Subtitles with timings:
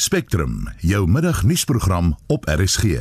[0.00, 2.82] Spectrum, jou middagnuusprogram op RSG.
[2.84, 2.94] In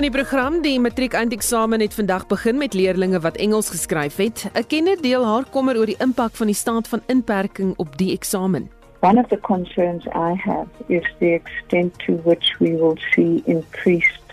[0.00, 4.50] die program die matriek eindeksamen het vandag begin met leerders wat Engels geskryf het.
[4.54, 8.12] 'n Kenner deel haar kommer oor die impak van die staat van inperking op die
[8.12, 8.70] eksamen.
[9.00, 14.23] One of the concerns I have is the extent to which we will see increased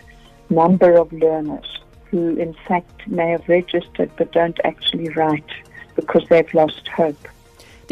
[0.51, 1.81] number of learners
[2.11, 5.51] who in fact may have registered but don't actually write
[5.95, 7.27] because they've lost hope.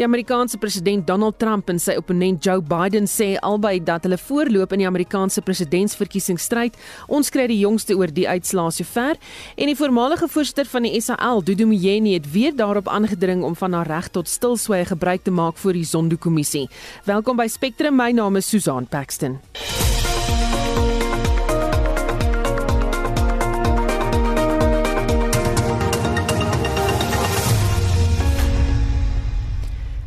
[0.00, 4.72] Die Amerikaanse president Donald Trump en sy opponent Joe Biden sê albei dat hulle voorloop
[4.72, 6.78] in die Amerikaanse presidentsverkiesingsstryd.
[7.12, 9.20] Ons kry die jongste oor die uitslae sover
[9.60, 13.76] en die voormalige voorsitter van die SAL, Dudu Myeni, het weer daarop aangedring om van
[13.76, 16.70] haar reg tot stilswye gebruik te maak vir die Zondo-kommissie.
[17.04, 18.00] Welkom by Spectrum.
[18.00, 19.36] My naam is Susan Paxton.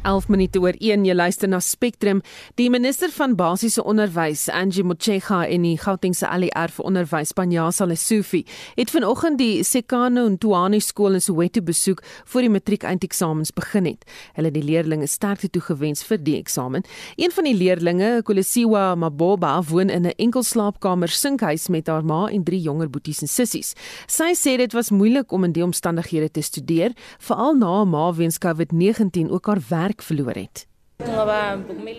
[0.03, 2.19] 11 minute oor 1 jy luister na Spectrum.
[2.59, 8.41] Die minister van basiese onderwys Angie Motshega en die Gautengse ALR vir onderwys Panyasa Lesufi
[8.75, 14.03] het vanoggend die Sekano Ntwani skool in Soweto besoek voor die matriek eindeksamens begin het.
[14.35, 16.83] Hulle die leerders sterkte toegewens vir die eksamen.
[17.15, 22.27] Een van die leerders Kolesiwa Maboba woon in 'n enkel slaapkamer sinkhuis met haar ma
[22.27, 23.73] en drie jonger boeties en sissies.
[24.07, 28.13] Sy sê dit was moeilik om in die omstandighede te studeer veral na 'n ma
[28.13, 30.67] weens COVID-19 ook haar werk werk verloor het.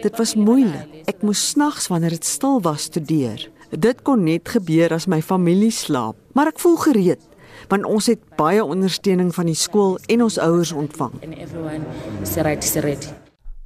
[0.03, 1.05] Dit was moeilik.
[1.07, 3.51] Ek moes snags wanneer dit stil was studeer.
[3.71, 7.23] Dit kon net gebeur as my familie slaap, maar ek voel gereed
[7.71, 11.15] want ons het baie ondersteuning van die skool en ons ouers ontvang.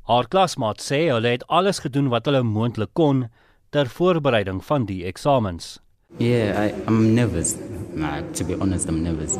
[0.06, 3.24] Haar klasmaat sê hulle het alles gedoen wat hulle moontlik kon
[3.74, 5.80] ter voorbereiding van die eksamens.
[6.16, 7.56] Yeah, I, I'm nervous.
[7.92, 9.36] Nah, to be honest, I'm nervous.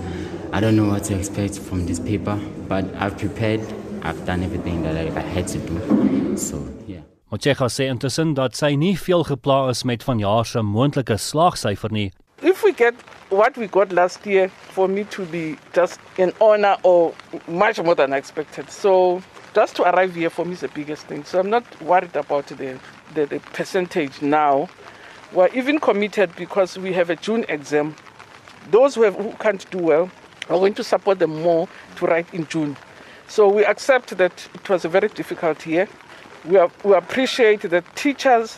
[0.52, 3.62] I don't know what to expect from this paper, but I've prepared
[4.02, 6.36] I've done everything that I, I had to do.
[6.36, 7.02] So, yeah.
[7.30, 12.10] Mochega sê intussen dat sy nie veel gepla is met vanjaar se moontlike slaagsyfer nie.
[12.42, 12.94] If we get
[13.30, 17.12] what we got last year for me to be just an honor or
[17.46, 18.70] much more than expected.
[18.70, 19.22] So
[19.54, 21.24] just to arrive here for me is the biggest thing.
[21.24, 22.78] So I'm not worried about the
[23.14, 24.68] the, the percentage now.
[25.32, 27.94] We're even committed because we have a June exam.
[28.70, 30.10] Those who, have, who can't do well
[30.48, 32.76] are going to support them more to write in June.
[33.28, 35.86] So we accept that it was a very difficult year.
[36.44, 38.56] We, are, we appreciate the teachers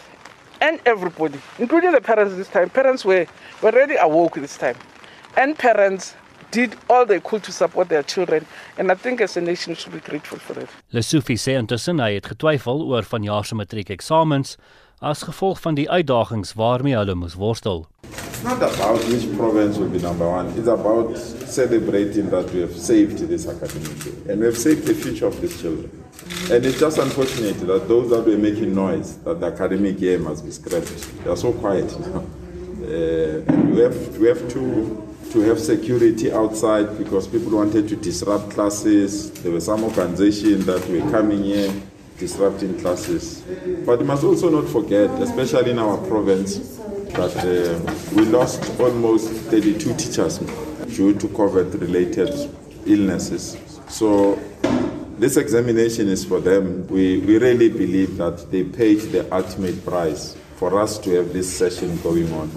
[0.61, 2.71] and everybody, including the parents this time.
[2.71, 3.27] Parents were,
[3.63, 4.77] were really awoke this time.
[5.37, 6.15] And parents
[6.51, 8.47] did all they could to support their children
[8.79, 10.69] and I think as a nation should be grateful for that.
[10.93, 14.57] Lesufi sê intussen hy het getwyfel oor vanjaar se matriekeksamens
[15.01, 17.87] as gevolg van die uitdagings waarmee hulle moes worstel.
[18.41, 20.47] It's not about which province will be number one.
[20.57, 24.95] It's about celebrating that we have saved this academic year and we have saved the
[24.95, 25.91] future of these children.
[26.51, 30.47] And it's just unfortunate that those that were making noise that the academic year must
[30.47, 31.85] be scrapped, they are so quiet
[32.15, 32.25] now.
[32.83, 37.97] Uh, and we have, we have to, to have security outside because people wanted to
[37.97, 39.33] disrupt classes.
[39.43, 41.71] There were some organizations that were coming here
[42.17, 43.43] disrupting classes.
[43.85, 46.80] But we must also not forget, especially in our province,
[47.15, 50.39] that uh, we lost almost 32 teachers
[50.97, 52.33] due to COVID related
[52.87, 53.57] illnesses.
[53.89, 54.39] So,
[55.19, 56.87] this examination is for them.
[56.89, 61.49] We, we really believe that they paid the ultimate price for us to have this
[61.53, 62.51] session going on.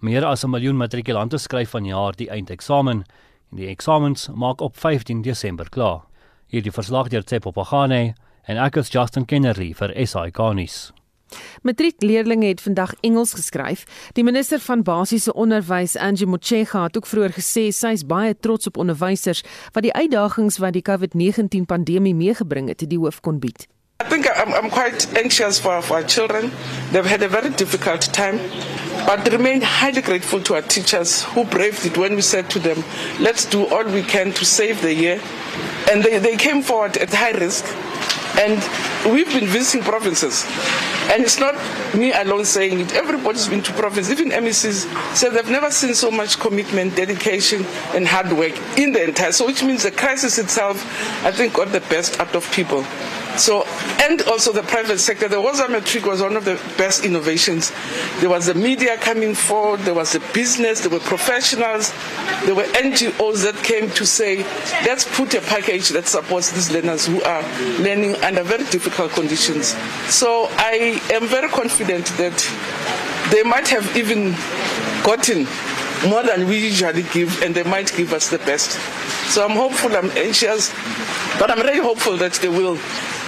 [0.00, 3.04] Meer as 'n miljoen matrikulante skryf vanjaar die eindeksamen
[3.50, 6.04] en die eksamens maak op 15 Desember klaar.
[6.46, 8.14] Hierdie verslag deur Tsepo Pagane
[8.46, 10.92] en ek is Justin Kennerly vir SI Garnis.
[11.62, 13.84] Matriekleerdlinge het vandag Engels geskryf.
[14.12, 18.66] Die minister van basiese onderwys, Angie Motshega, het ook vroeër gesê sy is baie trots
[18.66, 23.66] op onderwysers wat die uitdagings wat die COVID-19 pandemie meegebring het, die hoof kon bied.
[24.00, 26.52] I think I'm, I'm quite anxious for, for our children.
[26.92, 28.38] They've had a very difficult time,
[29.06, 32.84] but remain highly grateful to our teachers who braved it when we said to them,
[33.18, 35.20] let's do all we can to save the year.
[35.90, 37.64] And they, they came forward at high risk
[38.38, 38.62] And
[39.12, 40.46] we've been visiting provinces.
[41.08, 41.54] And it's not
[41.94, 42.92] me alone saying it.
[42.92, 44.12] Everybody's been to provinces.
[44.12, 47.64] Even MECs said they've never seen so much commitment, dedication,
[47.94, 49.32] and hard work in the entire.
[49.32, 50.84] So, which means the crisis itself,
[51.24, 52.84] I think, got the best out of people.
[53.38, 53.64] So,
[54.00, 57.72] and also the private sector, the Waza Metric was one of the best innovations.
[58.18, 61.92] There was the media coming forward, there was the business, there were professionals,
[62.44, 64.38] there were NGOs that came to say,
[64.84, 67.42] let's put a package that supports these learners who are
[67.78, 69.68] learning under very difficult conditions.
[70.12, 72.36] So I am very confident that
[73.30, 74.34] they might have even
[75.04, 75.46] gotten
[76.08, 78.72] more than we usually give, and they might give us the best.
[79.30, 80.72] So I'm hopeful, I'm anxious,
[81.38, 82.78] but I'm very hopeful that they will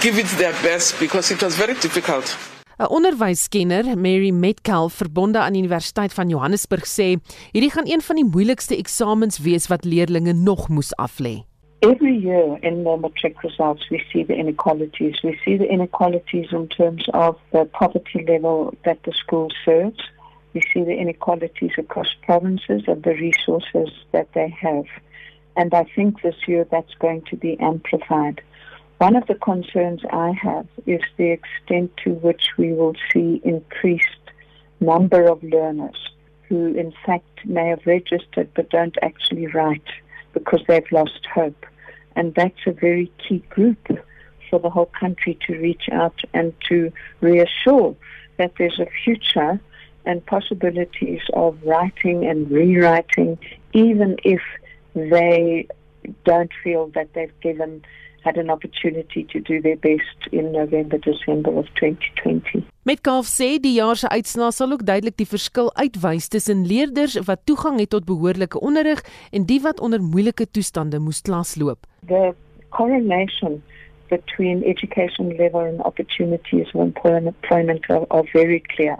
[0.01, 2.37] give it their best because it was very difficult.
[2.77, 7.07] 'n Onderwyskenner, Mary Metcalf, verbonde aan die Universiteit van Johannesburg, sê
[7.51, 11.35] hierdie gaan een van die moeilikste eksamens wees wat leerders nog moes aflê.
[11.79, 15.21] Every year in the matric results, we see the inequalities.
[15.21, 20.11] We see the inequalities in terms of the poverty level that the school serves.
[20.53, 24.85] We see the inequalities across provinces of the resources that they have.
[25.55, 28.41] And I think this year that's going to be amplified.
[29.01, 34.25] One of the concerns I have is the extent to which we will see increased
[34.79, 35.97] number of learners
[36.47, 39.89] who in fact may have registered but don't actually write
[40.33, 41.65] because they've lost hope.
[42.15, 43.79] And that's a very key group
[44.51, 47.95] for the whole country to reach out and to reassure
[48.37, 49.59] that there's a future
[50.05, 53.39] and possibilities of writing and rewriting,
[53.73, 54.41] even if
[54.93, 55.67] they
[56.23, 57.83] don't feel that they've given
[58.21, 62.63] had an opportunity to do their best in November, December of 2020.
[62.83, 67.45] Metcalf sê die jaar se uitslae sal ook duidelik die verskil uitwys tussen leerders wat
[67.45, 71.85] toegang het tot behoorlike onderrig en die wat onder moeilike toestande moes klasloop.
[72.07, 72.33] The
[72.69, 73.61] correlation
[74.09, 78.97] between education level and opportunities of employment are, are very clear.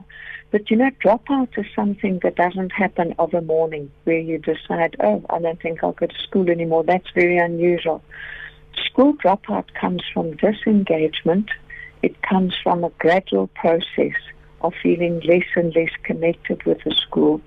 [0.51, 4.95] But you know, dropout is something that doesn't happen of a morning where you decide,
[5.00, 6.83] oh, I don't think I'll go to school anymore.
[6.83, 8.03] That's very unusual.
[8.85, 11.49] School dropout comes from disengagement.
[12.01, 14.15] It comes from a gradual process
[14.61, 17.41] of feeling less and less connected with the school.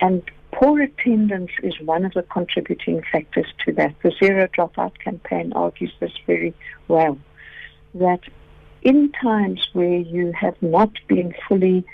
[0.00, 0.22] And
[0.52, 3.94] poor attendance is one of the contributing factors to that.
[4.02, 6.54] The Zero Dropout campaign argues this very
[6.88, 7.18] well.
[7.94, 8.20] That
[8.82, 11.84] in times where you have not been fully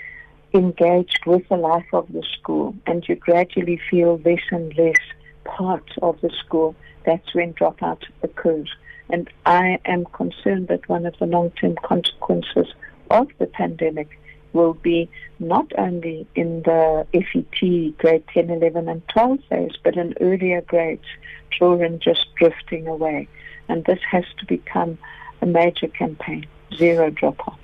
[0.53, 5.01] engaged with the life of the school and you gradually feel less and less
[5.43, 8.69] part of the school, that's when dropout occurs.
[9.09, 12.67] And I am concerned that one of the long term consequences
[13.09, 14.19] of the pandemic
[14.53, 15.09] will be
[15.39, 21.05] not only in the FET grade 10, 11, and 12 phase, but in earlier grades,
[21.51, 23.27] children just drifting away.
[23.69, 24.97] And this has to become
[25.41, 26.45] a major campaign
[26.77, 27.59] zero dropout.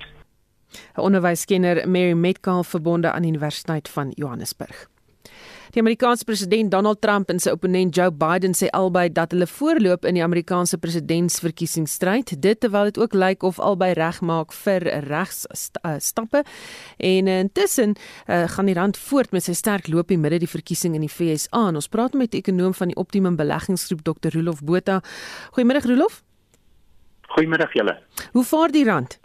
[0.96, 4.88] Onderwyskenner Mary Metcalf verbonde aan Universiteit van Johannesburg.
[5.74, 10.04] Die Amerikaanse president Donald Trump en sy opponent Joe Biden sê albei dat hulle voorloop
[10.06, 16.44] in die Amerikaanse presidentsverkiesingsstryd, dit terwyl dit ook lyk of albei regmaak vir regsstappe.
[17.02, 20.94] En intussen uh, gaan die rand voort met sy sterk loop in midde die verkiesing
[20.94, 21.64] in die FSA.
[21.72, 24.30] Ons praat met die ekonom van die Optimum Beleggingsgroep Dr.
[24.38, 25.00] Rolof Botha.
[25.58, 26.22] Goeiemôre Rolof.
[27.34, 27.98] Goeiemôre julle.
[28.30, 29.18] Hoe vaar die rand?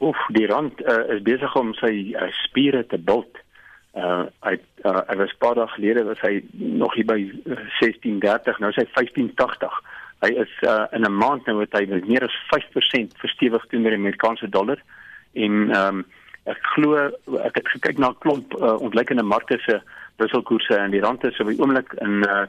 [0.00, 3.29] Oef, die rand uh, is besig om sy uh, spiere te bult
[3.98, 4.54] uh hy
[4.84, 7.18] uh, hy was paar dae gelede was hy nog hier by
[7.80, 9.80] 1630 uh, nou is hy 1580
[10.20, 14.02] hy is uh, in 'n maand nou het hy meer as 5% verstewig teenoor die
[14.02, 14.80] Amerikaanse dollar.
[15.32, 16.04] En ehm um,
[16.48, 16.96] ek glo
[17.44, 19.80] ek het gekyk na 'n klomp uh, ontleikende markte se
[20.16, 22.46] wisselkoerse en die rand is op die oomblik in uh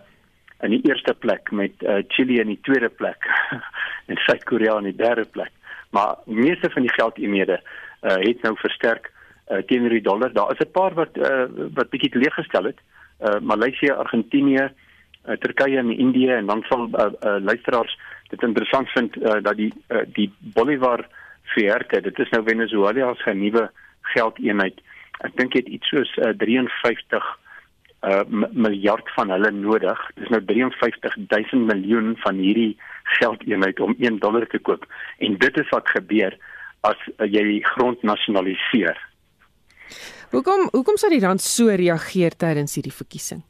[0.62, 3.26] in die eerste plek met uh, Chili in die tweede plek
[4.10, 5.50] en Suid-Korea in die derde plek.
[5.90, 9.11] Maar meeste van die geldeenhede uh, het nou versterk
[9.52, 10.34] uh, teenoor die dollar.
[10.34, 12.80] Daar is 'n paar wat uh, wat bietjie teleeggestel het.
[13.20, 14.72] Uh, Maleisië, Argentinië,
[15.28, 17.98] uh, Turkye en Indië en dan sal uh, uh, luisteraars
[18.30, 21.08] dit interessant vind uh, dat die uh, die Bolivar
[21.44, 23.70] verke, dit is nou Venezuela se nuwe
[24.02, 24.80] geldeenheid.
[25.20, 27.38] Ek dink dit iets soos uh, 53
[28.02, 30.00] uh miljard van hulle nodig.
[30.18, 32.74] Dis nou 53 000 miljoen van hierdie
[33.20, 34.88] geldeenheid om 1 dollar te koop.
[35.18, 36.34] En dit is wat gebeur
[36.82, 38.98] as uh, jy die grond nasionaliseer.
[40.32, 43.42] Hoekom hoekom sou die rand so reageer tydens hierdie verkiesing?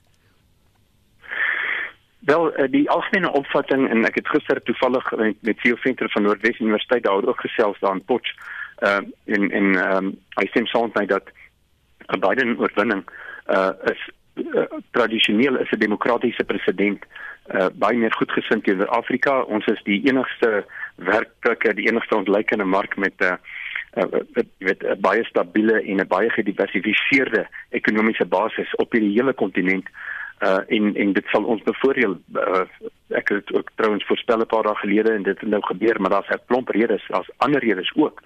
[2.26, 6.26] Wel, eh, die algemene opvatting en ek het gister toevallig met, met Theo Venter van
[6.26, 8.34] Noordwes Universiteit daar ook gesels daar in Potch
[8.82, 10.08] uh in in ehm um,
[10.40, 11.30] hy sê soms net dat
[12.10, 13.04] 'n Biden oorwinning
[13.50, 14.02] uh is
[14.34, 17.06] uh, tradisioneel is 'n demokratiese president
[17.54, 19.42] uh baie meer goedgesind teenoor Afrika.
[19.42, 23.38] Ons is die enigste werklike die enigste ontleikende mark met 'n uh,
[23.96, 24.04] uh,
[24.58, 29.88] weet 'n baie stabiele en 'n baie gediversifiseerde ekonomiese basis op hierdie hele kontinent.
[30.40, 32.18] Uh en en dit sal ons bevoordeel.
[32.34, 32.62] Uh,
[33.08, 36.10] ek het ook trouens voorspel 'n paar dae gelede en dit het nou gebeur maar
[36.10, 38.22] daar's 'n klomp redes as ander redes ook.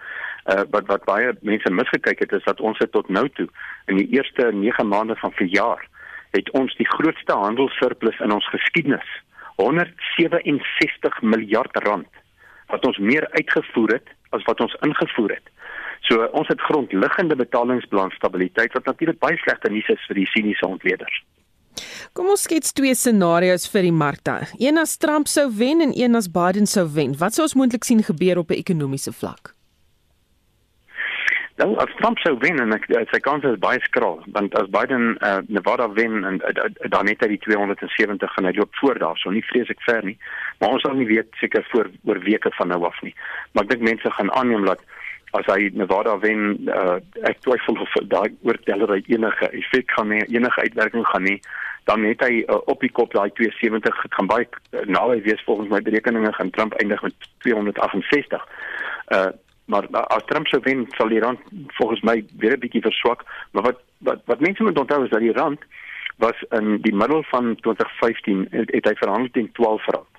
[0.45, 3.47] Uh wat wat baie mense misgekyk het is dat ons het tot nou toe
[3.85, 5.87] in die eerste 9 maande van verjaar
[6.31, 9.09] het ons die grootste handelssurplus in ons geskiedenis
[9.55, 12.07] 167 miljard rand
[12.67, 15.49] wat ons meer uitgevoer het as wat ons ingevoer het.
[16.05, 21.23] So ons het grondliggende betalingsbalansstabiliteit wat natuurlik baie slegte nuus is vir die siniese ontleeders.
[22.15, 24.37] Kom ons skets twee scenario's vir die markte.
[24.61, 27.17] Een as Trump sou wen en een as Biden sou wen.
[27.19, 29.54] Wat sou ons moontlik sien gebeur op 'n ekonomiese vlak?
[31.55, 35.13] Nou, as Trump sou wen en ek, sy kans is baie skraal, want as Biden
[35.23, 39.15] uh, Nevada wen en uh, dan net hy die 270 gaan hy loop voor daar,
[39.21, 40.17] so nie vreeslik ver nie.
[40.59, 43.13] Maar ons sal nie weet seker voor oor weke van nou af nie.
[43.53, 44.83] Maar ek dink mense gaan aanneem dat
[45.39, 50.67] as hy Nevada wen, uh, ek twyfel of daai oortellery enige effek gaan hê, enige
[50.67, 51.37] uitwerking gaan hê
[51.87, 55.71] dan het hy uh, op die kop daai 270 gaan baie uh, naby wees volgens
[55.71, 58.47] my berekeninge gaan Trump eindig met 268.
[59.15, 59.31] Uh
[59.65, 63.23] maar as Trump sou wen sal die rand volgens my weer 'n bietjie verswak.
[63.51, 65.59] Maar wat wat wat mense moet onthou is dat die rand
[66.17, 70.13] was in die middel van 2015 het, het hy verhandel teen 12 rand.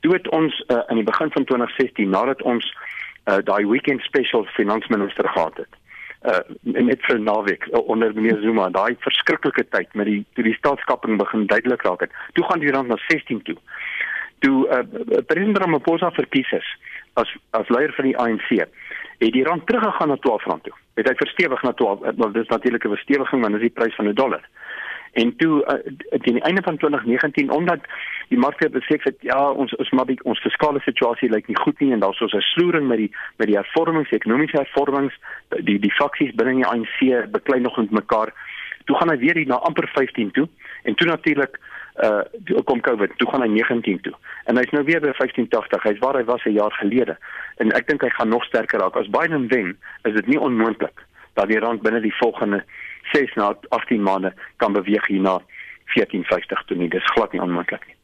[0.00, 2.76] Toe het ons uh, in die begin van 2016 nadat ons
[3.24, 5.78] uh, daai weekend special finansminister gehad het
[6.20, 10.56] uh net vir naweek uh, onder meneer Zuma daai verskriklike tyd met die toe die
[10.58, 13.56] staatskaping begin duidelik raak het toe gaan die rand na 16 toe.
[14.44, 14.82] Toe uh,
[15.26, 16.68] president Ramaphosa verkies is
[17.14, 18.48] as as leier van die ANC
[19.20, 20.72] het die rand teruggegaan na 12 rand toe.
[20.94, 23.68] Het hy verstewig na 12, want eh, dit is natuurlik 'n verstewiging want dit is
[23.68, 24.44] die prys van 'n dollar.
[25.12, 27.80] En toe uh, teen die einde van 2019 omdat
[28.28, 31.80] die markte besef het ja, ons ons maar die, ons fiskale situasie lyk nie goed
[31.80, 35.14] nie en daar's so 'n sloering met die met die hervormings, ekonomiese hervormings,
[35.48, 38.32] die die faksies binne die ANC beklei nog met mekaar.
[38.84, 40.48] Toe gaan hy weer hier na amper 15 toe
[40.82, 41.58] en toe natuurlik
[41.96, 44.14] uh kom COVID, toe gaan hy 19 toe.
[44.44, 45.82] En hy's nou weer by 1580.
[45.82, 47.16] Hy's waar hy was 'n jaar gelede.
[47.56, 48.96] En ek dink hy gaan nog sterker raak.
[48.96, 51.04] As Biden wen, is dit nie onmoontlik
[51.34, 52.64] dat die rand binne die volgende
[53.12, 55.40] 6 na 18 maande kan beweeg hier na
[55.94, 56.88] 1450 toe nie.
[56.88, 57.96] Dis glad nie onmoontlik nie.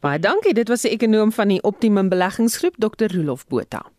[0.00, 0.54] Baie dankie.
[0.54, 3.06] Dit was 'n ekonom van die Optimum Beleggingsgroep, Dr.
[3.16, 3.97] Rolof Botha.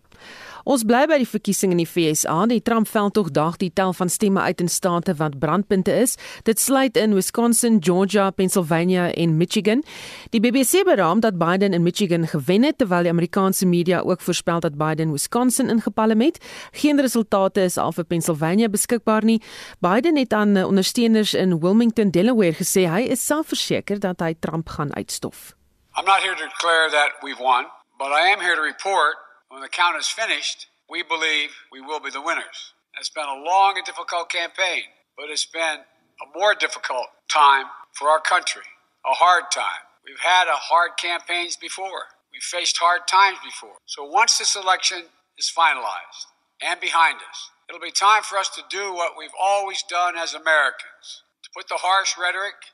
[0.70, 2.44] Ons bly by die verkiesing in die FSA.
[2.46, 6.12] Die Trump-veldtog daag die tel van stemme uit in state wat brandpunte is.
[6.46, 9.82] Dit sluit in Wisconsin, Georgia, Pennsylvania en Michigan.
[10.30, 14.60] Die BBC beraam dat Biden in Michigan gewen het terwyl die Amerikaanse media ook voorspel
[14.60, 16.38] dat Biden Wisconsin ingepalem het.
[16.72, 19.40] Geen resultate is al vir Pennsylvania beskikbaar nie.
[19.82, 24.94] Biden het aan ondersteuners in Wilmington, Delaware gesê hy is selfverseker dat hy Trump gaan
[24.94, 25.56] uitstof.
[25.98, 27.66] I'm not here to declare that we've won,
[27.98, 32.00] but I am here to report When the count is finished, we believe we will
[32.00, 32.74] be the winners.
[33.00, 34.84] It's been a long and difficult campaign,
[35.18, 35.80] but it's been
[36.22, 38.70] a more difficult time for our country,
[39.06, 39.90] a hard time.
[40.06, 42.14] We've had a hard campaigns before.
[42.32, 43.78] We've faced hard times before.
[43.86, 45.04] So once this election
[45.38, 46.30] is finalized
[46.62, 50.34] and behind us, it'll be time for us to do what we've always done as
[50.34, 52.70] Americans to put the harsh rhetoric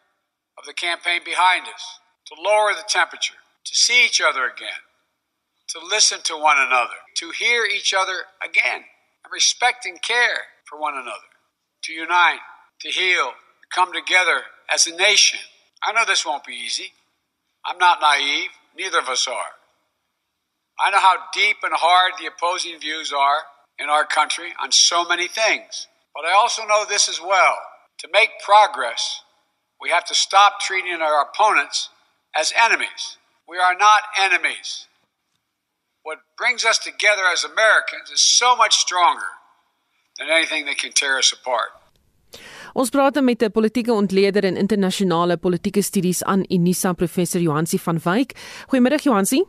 [0.58, 4.85] of the campaign behind us, to lower the temperature, to see each other again,
[5.70, 8.82] to listen to one another, to hear each other again,
[9.24, 11.32] and respect and care for one another,
[11.84, 12.40] to unite,
[12.82, 14.42] to heal, to come together
[14.74, 15.40] as a nation.
[15.84, 16.92] I know this won't be easy.
[17.66, 19.54] I'm not naive, neither of us are.
[20.80, 23.40] I know how deep and hard the opposing views are
[23.80, 25.88] in our country on so many things.
[26.14, 27.58] But I also know this as well.
[28.00, 29.22] To make progress,
[29.82, 31.90] we have to stop treating our opponents
[32.36, 33.18] as enemies.
[33.48, 34.88] We are not enemies
[36.06, 39.32] what brings us together as Americans is so much stronger
[40.18, 41.72] than anything that can tear us apart.
[42.74, 48.00] Ons praat met 'n politieke ontleder en internasionale politieke studies aan Unisa professor Johansi van
[48.04, 48.32] Wyk.
[48.70, 49.44] Goeiemôre Johansi.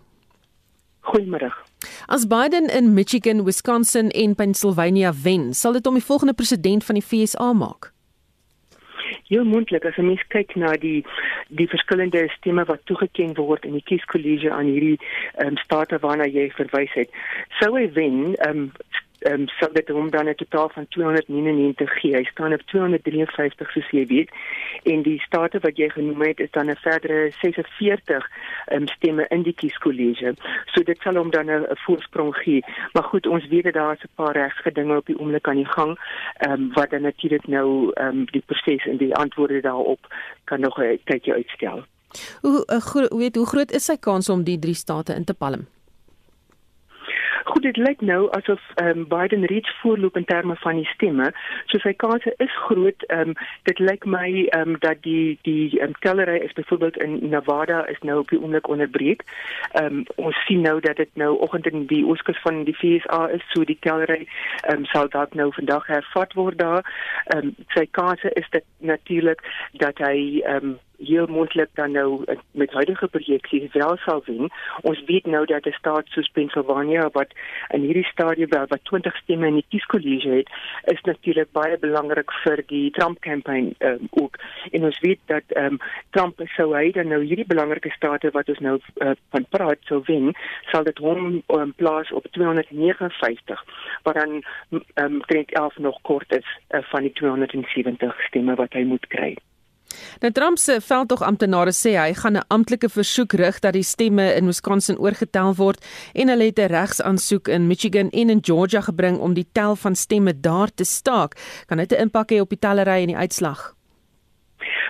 [1.01, 1.53] Goeiemôre.
[2.07, 6.95] As Biden in Michigan, Wisconsin en Pennsylvania wen, sal dit hom die volgende president van
[6.95, 7.95] die VSA maak
[9.29, 11.05] heel moontlik as 'n mens kyk na die
[11.49, 14.99] die verskillende stemme wat toegeken word in die kieskollege aan hierdie
[15.37, 17.11] ehm um, state waarna jy verwys het.
[17.61, 18.71] Sou hy wen, ehm um,
[19.27, 22.17] ehm um, sal dit hom dan 'n totaal van 299 gee.
[22.17, 24.31] Hy staan op 253 soos jy weet.
[24.83, 28.31] En die state wat jy genoem het is dan 'n verdere 46
[28.67, 30.35] ehm um, stemme in die kieskollege.
[30.73, 32.65] So dit sal hom dan 'n voorsprong gee.
[32.93, 35.99] Maar goed, ons weet dat daar 'n paar regsgedinge op die oomblik aan die gang
[36.37, 40.15] ehm um, wat dan natuurlik nou ehm um, die proses en die antwoorde daarop
[40.45, 41.85] kan nog 'n tydjie uitstel.
[42.41, 45.67] Hoe hoe weet hoe groot is sy kans om die drie state in te palm?
[47.47, 51.29] Goed, dit lyk nou asof ehm um, Biden reeds voorloop in terme van die stemme.
[51.71, 53.05] So sy kanse is groot.
[53.07, 53.35] Ehm um,
[53.69, 58.01] dit lyk my ehm um, dat die die um, tellery is byvoorbeeld in Nevada is
[58.03, 59.23] nou op die oomblik onderbreek.
[59.73, 63.29] Ehm um, ons sien nou dat dit nou oggend in die ooskus van die FSA
[63.39, 64.27] is, so die tellery
[64.63, 66.83] ehm um, sal dalk nou vandag hervat word daar.
[67.27, 72.25] Ehm um, sy kanse is dit natuurlik dat hy ehm um, heel moontlik dan nou
[72.51, 74.51] met huidige projeksies wel sal wen.
[74.83, 77.31] Ons weet nou dat 'n staat soos Pennsylvania wat
[77.69, 80.49] in hierdie stadium wel wat 20 stemme in die kieskollege het,
[80.85, 84.37] is natuurlik baie belangrik vir die Trump kampanje um, ook.
[84.71, 85.79] En ons weet dat um,
[86.11, 90.03] Trump sou hy dan nou hierdie belangrike state wat ons nou uh, van praat sou
[90.07, 90.33] wen,
[90.73, 93.65] sal dit hom um, plaas op 259
[94.03, 94.43] wat dan
[94.95, 99.37] um, 11 nog kort is uh, van die 270 stemme wat hy moet kry.
[100.21, 104.35] Nou Trump se veldtog amptenare sê hy gaan 'n amptelike versoek rig dat die stemme
[104.35, 105.85] in Wisconsin oorgetel word
[106.15, 109.95] en hulle het 'n regsaansoek in Michigan en in Georgia gebring om die tel van
[109.95, 111.37] stemme daar te staak.
[111.67, 113.76] Kan dit 'n impak hê op die tellery en die uitslag?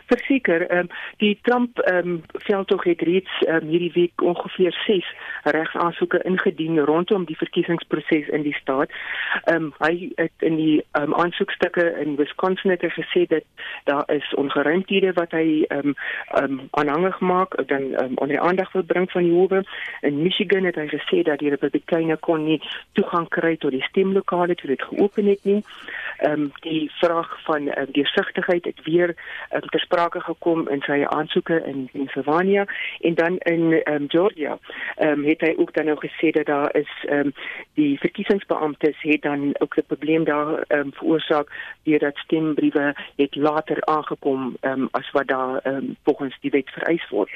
[0.07, 5.15] Verseker ehm um, die Trump ehm um, veldtog het reeds um, hierdie week ongeveer 6
[5.43, 8.91] regsaansoeke ingedien rondom die verkiesingsproses in die staat.
[9.45, 13.45] Ehm um, hy het in die ehm um, aansoekstukke in Wisconsin het gesê dat
[13.85, 15.95] daar is ongeruimthede wat hy ehm um,
[16.35, 19.65] ehm um, aanhangig maak dan ehm um, onder aandag wil bring van die howe.
[20.01, 24.55] In Michigan het hy gesê dat die Republikeine kon nie toegang kry tot die stemlokale
[24.55, 25.63] toe dit geopen het nie.
[26.19, 29.15] Ehm um, die vraag van uh, deursigtigheid het weer
[29.55, 32.67] um, ter sprake gekom in sy aansoeke in Pennsylvania
[33.01, 34.59] en dan in um, Georgia.
[34.97, 37.33] Ehm um, het hy ook dan nou gesê dat daar is ehm um,
[37.75, 41.49] die verkiesingsbeamptes het dan ook 'n probleem daar ehm um, veroorsaak
[41.83, 46.71] deurdat stembriewe het later aangekom ehm um, as wat daar ehm um, volgens die wet
[46.71, 47.31] vereis word.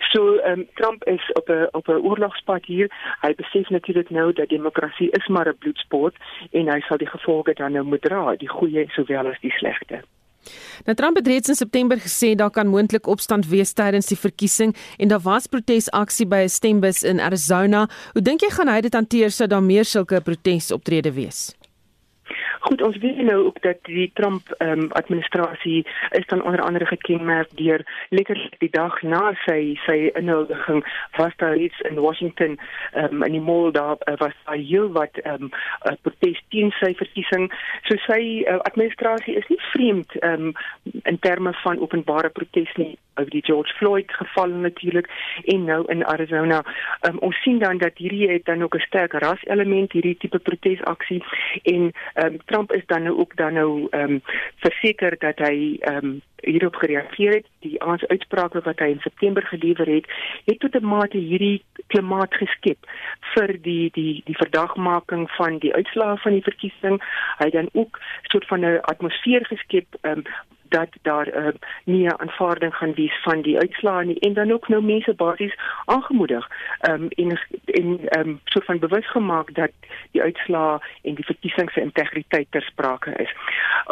[0.00, 2.88] So ehm um, Trump is op 'n op 'n oorlogspad hier.
[3.20, 6.14] Hy besef natuurlik nou dat demokrasie is maar 'n bloedsport
[6.50, 10.15] en hy sal die gevolge dan nou moet dra, die goeie sowel as die slegte.
[10.84, 14.76] Nou Trump het reeds in September gesê daar kan moontlik opstand wees tydens die verkiesing
[14.98, 17.88] en daar was protesaksie by 'n stembus in Arizona.
[18.12, 21.54] Hoe dink jy gaan hy dit hanteer sou daar meer sulke protesoptrede wees?
[22.66, 26.86] Goed, ons weet nou ook dat die Trump ehm um, administrasie is dan onder andere
[26.86, 30.82] gekenmerk deur letterlik die dag na sy sy inhuldiging
[31.16, 32.58] was daar iets in Washington
[32.92, 35.50] ehm um, in die mall daar uh, was daar heel wat ehm um,
[35.86, 37.52] uh, protest teen sy verkiesing.
[37.86, 40.52] So sy uh, administrasie is nie vreemd ehm um,
[41.02, 45.08] in terme van openbare protes nie oor die George Floyd geval natuurlik
[45.44, 46.64] en nou in Arizona.
[47.08, 50.38] Um, ons sien dan dat hierdie het dan ook 'n sterk ras element hierdie tipe
[50.38, 51.22] protesaksie
[51.62, 54.22] en um, Trump is dan nou ook dan nou ehm um,
[54.56, 57.46] verseker dat hy ehm um, hierop gereageer het.
[57.60, 60.06] Die uitsprake wat hy in September gelewer het,
[60.44, 62.78] het tot 'n mate hierdie klimaat geskep
[63.34, 67.02] vir die die die verdagmaking van die uitslae van die verkiesing.
[67.38, 70.24] Hy het dan ook 'n soort van 'n atmosfeer geskep ehm um,
[70.68, 71.52] dat daar uh,
[71.84, 76.48] nie aanvaarding gaan wees van die uitslae nie en dan ook nou mense basies aangemoedig
[76.88, 79.70] um, en en um, so van bewus gemaak dat
[80.10, 83.32] die uitslae en die verkiesing se integriteit ter sprake is.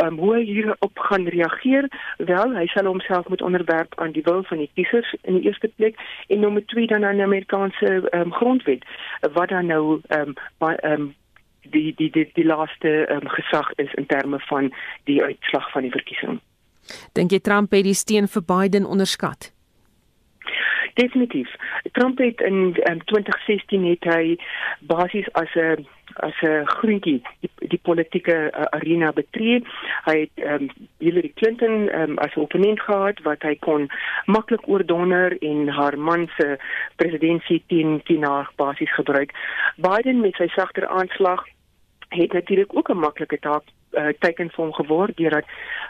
[0.03, 1.89] Um, hoe hy hierop gaan reageer?
[2.17, 5.71] Wel, hy sal homself moet onderwerp aan die wil van die kiesers in die eerste
[5.77, 8.85] plek en nommer 2 dan aan die Amerikaanse um, grondwet
[9.33, 11.15] wat dan nou um, by, um,
[11.71, 14.73] die die die die laaste um, gesag is in terme van
[15.05, 16.41] die uitslag van die verkiesing.
[17.13, 19.53] Dink jy Trump het die steun vir Biden onderskat?
[20.95, 21.51] Definitief.
[21.93, 24.37] Trump het in um, 2016 het hy
[24.81, 29.63] basies as 'n as 'n groentjie die, die politieke uh, arena betree.
[30.05, 33.91] Hy het um, Hillary Clinton um, as opponent gehad wat hy kon
[34.27, 36.59] maklik oordonner en haar man se
[36.97, 39.33] presidentskap teen teen haar basies gebruik.
[39.77, 41.45] Biden met sy sagter aanslag
[42.15, 45.45] het natuurlik ook 'n maklike taak uh, teken vir hom geword deurdat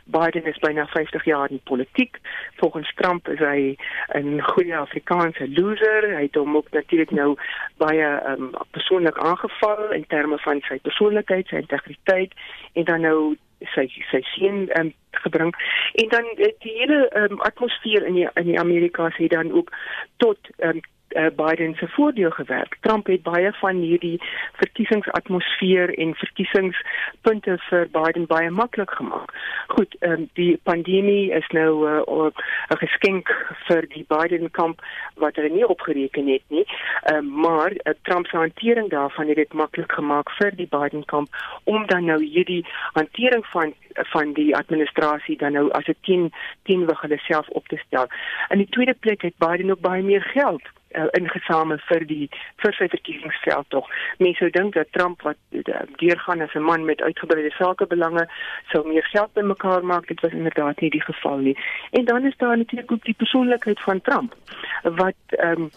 [0.05, 2.19] Biden is byna 50 jaar in politiek.
[2.57, 3.77] Volgens Trump is hy
[4.13, 6.15] 'n goeie Afrikaanse loser.
[6.17, 7.37] Hy het hom ook natuurlik nou
[7.77, 12.33] baie um, persoonlik aangeval in terme van sy persoonlikheid, sy integriteit
[12.73, 13.37] en dan nou
[13.73, 15.55] sy sy seun um, gebring
[15.93, 19.73] en dan die hele um, atmosfeer in die in die Amerika sê dan ook
[20.17, 20.81] tot um,
[21.15, 22.77] uh, Biden se voordeel gewerk.
[22.81, 24.21] Trump het baie van hierdie
[24.53, 29.33] verkiesingsatmosfeer en verkiesingspunte vir Biden baie maklik gemaak.
[29.67, 33.31] Goed, um, die pandemie is nou eh, 'n uh, geskenk
[33.67, 34.83] vir die Biden kamp
[35.15, 36.67] wat hulle nie opgereken het nie.
[37.13, 41.29] Um, maar uh, Trump se hantering daarvan het dit maklik gemaak vir die Biden kamp
[41.65, 47.01] om dan nou hierdie hantering van van die administrasie dan nou as 'n teen teenwig
[47.01, 48.07] hulle self op te stel.
[48.49, 50.63] In die tweede plek het Biden ook baie meer geld
[50.95, 52.29] uh, ingesamel vir die
[52.63, 53.89] vir sy verkiesingsveld tog.
[54.19, 58.29] Mense sou dink dat Trump wat uh, deurgaan as 'n man met uitgebreide sakebelange
[58.73, 60.07] sou meer geld bymekaar maak.
[60.09, 61.57] Dit was inderdaad nie die geval nie.
[61.91, 64.35] En dan is daar natuurlik ook die persoonlikheid van Trump
[64.83, 65.71] wat ehm um,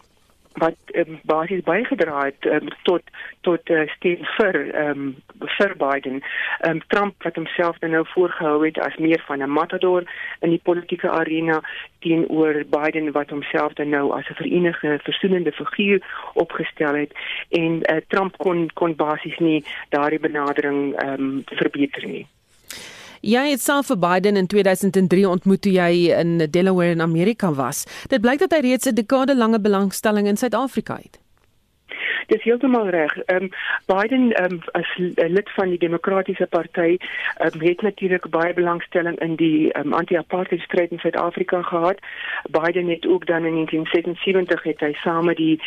[0.57, 3.01] wat um, basies bygedra het um, tot
[3.41, 5.15] tot uh, steun vir um,
[5.57, 6.21] vir Biden.
[6.67, 10.03] Um, Trump wat homself nou voorgehou het as meer van 'n matador
[10.39, 11.61] in die politieke arena
[11.99, 16.01] teenoor Biden wat homself nou as 'n verenigende versoenende figuur
[16.33, 17.11] opgestel het
[17.49, 22.27] en uh, Trump kon kon basies nie daardie benadering um, verbeter nie.
[23.21, 27.86] Jy het self vir Biden in 2003 ontmoet toe jy in Delaware in Amerika was.
[28.08, 31.19] Dit blyk dat hy reeds 'n dekade lange belangstelling in Suid-Afrika het.
[32.27, 33.17] Dis heeltemal reg.
[33.17, 33.49] Ehm um,
[33.86, 36.97] Biden ehm um, as lid van die Demokratiese Party
[37.38, 41.99] ehm um, het natuurlik baie belangstelling in die um, anti-apartheid stryd in Suid-Afrika gehad.
[42.49, 45.62] Biden het ook dan in 1977 het hy saam met die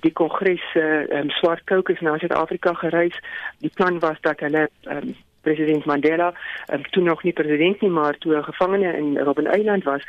[0.00, 3.20] die Kongres se uh, ehm um, swart caucus na Suid-Afrika gereis.
[3.58, 5.14] Die plan was dat hulle ehm um,
[5.46, 6.32] president Mandela,
[6.72, 10.02] um, toe nog nie president nie, maar toe 'n gevangene in Robben Island was,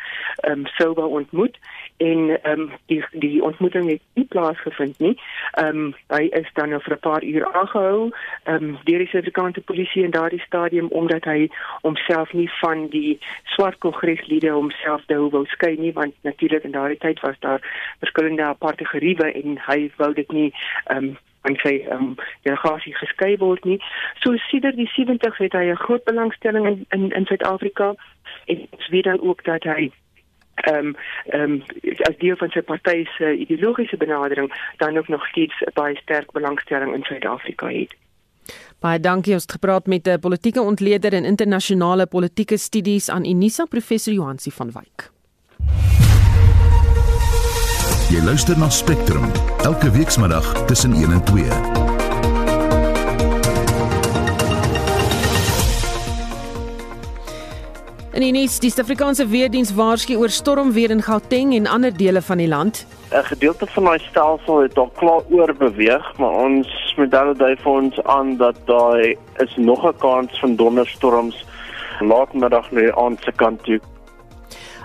[0.49, 1.57] um, sou wou ontmoet
[1.97, 5.15] en um, die die ontmoeting het nie plaasgevind nie.
[5.63, 8.11] Um, hy is dan nou vir 'n paar uur aangehou
[8.45, 11.49] um, deur die Suid-Afrikaanse polisie in daardie stadium omdat hy
[11.81, 16.97] homself nie van die swart kongreslede homself nou wou skei nie, want natuurlik in daardie
[16.97, 17.61] tyd was daar
[17.99, 20.53] verskillende aparte geriewe en hy wou dit nie
[20.91, 21.17] um,
[21.47, 22.15] en sy um,
[22.47, 23.79] delegasie geskei word nie.
[24.23, 27.95] So sedert die 70s het hy 'n groot belangstelling in in, in Suid-Afrika
[28.45, 29.91] en ons weet dan ook dat hy
[30.55, 31.63] ehm um, ehm um,
[32.09, 36.93] as deel van sy party se ideologiese benadering dan ook nog steeds baie sterk belangstelling
[36.93, 37.95] in Suid-Afrika het.
[38.79, 43.65] Baie dankie ons het gepraat met 'n politieke ontleder en internasionale politieke studies aan Unisa
[43.65, 45.16] professor Johansi van Wyk.
[48.07, 49.25] Jy luister na Spectrum
[49.67, 51.43] elke weekmiddag tussen 1 en 2.
[58.11, 62.47] En in die Suid-Afrikaanse weerdiens waarsku oor stormweer in Gauteng en ander dele van die
[62.47, 62.85] land.
[63.11, 68.03] 'n Gedeelte van daai stelsel het al klaar oorbeweeg, maar ons modelle dui vir ons
[68.03, 68.99] aan dat daar
[69.43, 71.45] is nog 'n kans van donderstorms
[71.99, 73.79] laatmiddag na die aand se kant toe.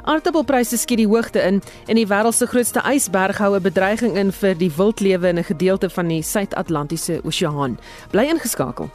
[0.02, 4.32] Aardappelpryse skiet die hoogte in en die wêreld se grootste ysberg hou 'n bedreiging in
[4.32, 7.78] vir die wildlewe in 'n gedeelte van die Suid-Atlantiese Oseaan.
[8.10, 8.90] Bly ingeskakel.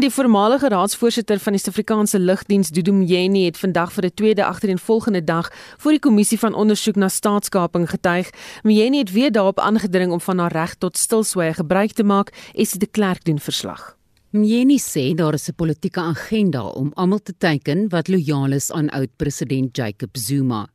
[0.00, 5.24] Die voormalige raadsvoorsitter van die Suid-Afrikaanse Lugdiens, Dudu Mjeni, het vandag vir 'n tweede agtereenvolgende
[5.24, 8.30] dag voor die kommissie van ondersoek na staatskaping getuig.
[8.62, 12.70] Mjeni het weer daarop aangedring om van haar reg tot stilswyg gebruik te maak, is
[12.72, 13.97] die klerk doen verslag.
[14.30, 18.90] Mjeni sê daar is 'n politieke agenda om almal te teiken wat lojaal is aan
[18.90, 20.68] oud-president Jacob Zuma.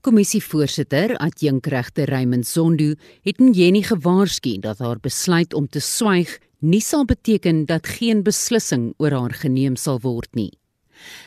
[0.00, 7.04] Kommissievoorsitter, adjunkregter Raymond Zondo, het Mjeni gewaarsku dat haar besluit om te swyg nie sal
[7.04, 10.58] beteken dat geen beslissing oor haar geneem sal word nie.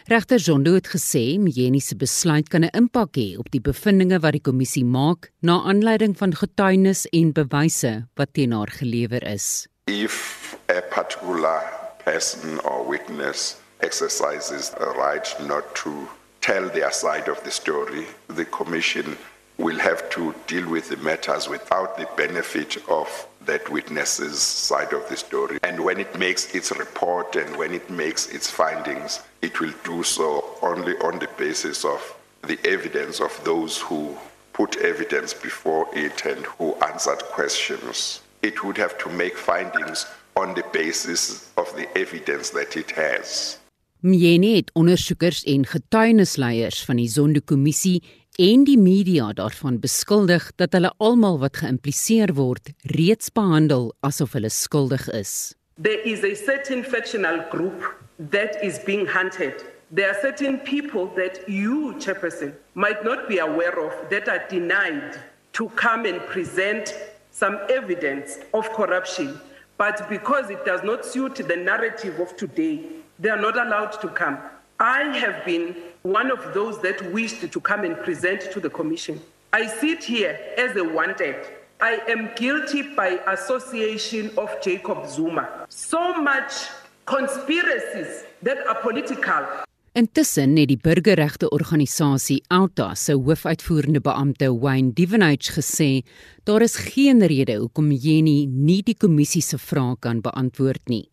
[0.06, 4.32] Regter Zondo het gesê Mjeni se besluit kan 'n impak hê op die bevindinge wat
[4.32, 9.68] die kommissie maak na aanleiding van getuienis en bewyse wat teen haar gelewer is.
[9.94, 16.08] If a particular person or witness exercises a right not to
[16.40, 19.18] tell their side of the story, the Commission
[19.58, 25.10] will have to deal with the matters without the benefit of that witness's side of
[25.10, 25.60] the story.
[25.62, 30.04] And when it makes its report and when it makes its findings, it will do
[30.04, 32.02] so only on the basis of
[32.44, 34.18] the evidence of those who
[34.54, 38.21] put evidence before it and who answered questions.
[38.42, 43.60] It would have to make findings on the basis of the evidence that it has.
[44.00, 48.02] Mjeni het ondersoekers en getuienisleiers van die Zondo-kommissie
[48.42, 54.50] en die media daarvan beskuldig dat hulle almal wat geïmpliseer word reeds behandel asof hulle
[54.50, 55.54] skuldig is.
[55.78, 57.86] There is a certain factional group
[58.32, 59.62] that is being hunted.
[59.94, 65.20] There are certain people that you, Chairperson, might not be aware of that are denied
[65.54, 66.96] to come and present
[67.32, 69.40] some evidence of corruption
[69.82, 72.84] but because it does not suit the narrative of today,
[73.18, 74.38] they are not allowed to come.
[74.80, 79.20] I have been one of those that wished to come and present to the Commission.
[79.52, 81.36] I sit here as a wanted.
[81.80, 85.66] I am guilty by association of Jacob Zuma.
[85.70, 86.68] So much
[87.08, 89.48] conspiracies that are political.
[89.92, 96.06] Intussen het die burgerregte organisasie Alta se hoofuitvoerende beampte Wayne Divenage gesê
[96.48, 101.10] daar is geen rede hoekom Jenny nie die kommissie se vrae kan beantwoord nie.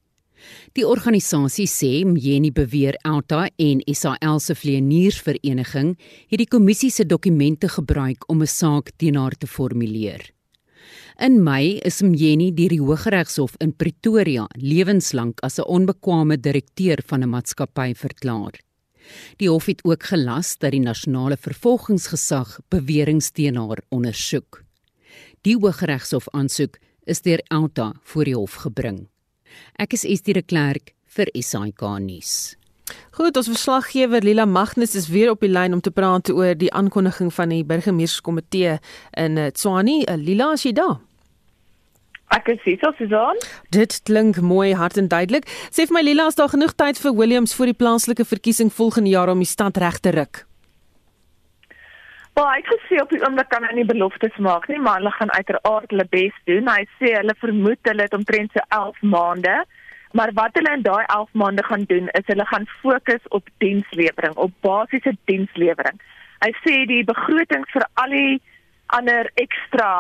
[0.79, 5.97] Die organisasie sê Jenny beweer Alta en SAL se vleiniersvereniging
[6.31, 10.23] het die kommissie se dokumente gebruik om 'n saak teen haar te formuleer.
[11.19, 17.23] In Mei is Mjeni deur die Hooggeregshof in Pretoria lewenslank as 'n onbekwame direkteur van
[17.25, 18.68] 'n maatskappy verklaar.
[19.37, 24.63] Die hof het ook gelas dat die nasionale vervolgingsgesag beweringe teen haar ondersoek.
[25.47, 29.07] Die Hooggeregshof aansoek is deur Alta voor die hof gebring.
[29.79, 32.59] Ek is Estie de Klerk vir SAK nuus.
[33.13, 36.71] Goed, ons verslaggewer Lila Magnus is weer op die lyn om te praat oor die
[36.73, 38.79] aankondiging van die burgemeesterskomitee
[39.19, 40.05] in eh, Tswane.
[40.07, 40.99] Eh, Lila, as jy daar?
[42.35, 43.39] Ek is hier, Susan.
[43.73, 45.49] Dit klink mooi, hard en duidelik.
[45.73, 49.15] Sê vir my Lila, is daar genoeg tyd vir Williams vir die plaaslike verkiesing volgende
[49.15, 50.45] jaar om die stad reg te ruk?
[52.39, 55.33] Wel, ek gesê op die oomblik kan hy nie beloftes maak nie, maar hulle gaan
[55.35, 56.69] uiteraard hulle bes doen.
[56.71, 59.57] Hy sê hulle vermoed hulle het omtrent so 11 maande.
[60.13, 64.37] Maar wat hulle in daai 11 maande gaan doen is hulle gaan fokus op dienslewering,
[64.37, 65.99] op basiese dienslewering.
[66.45, 68.39] Hy sê die begrotings vir al die
[68.95, 69.91] ander ekstra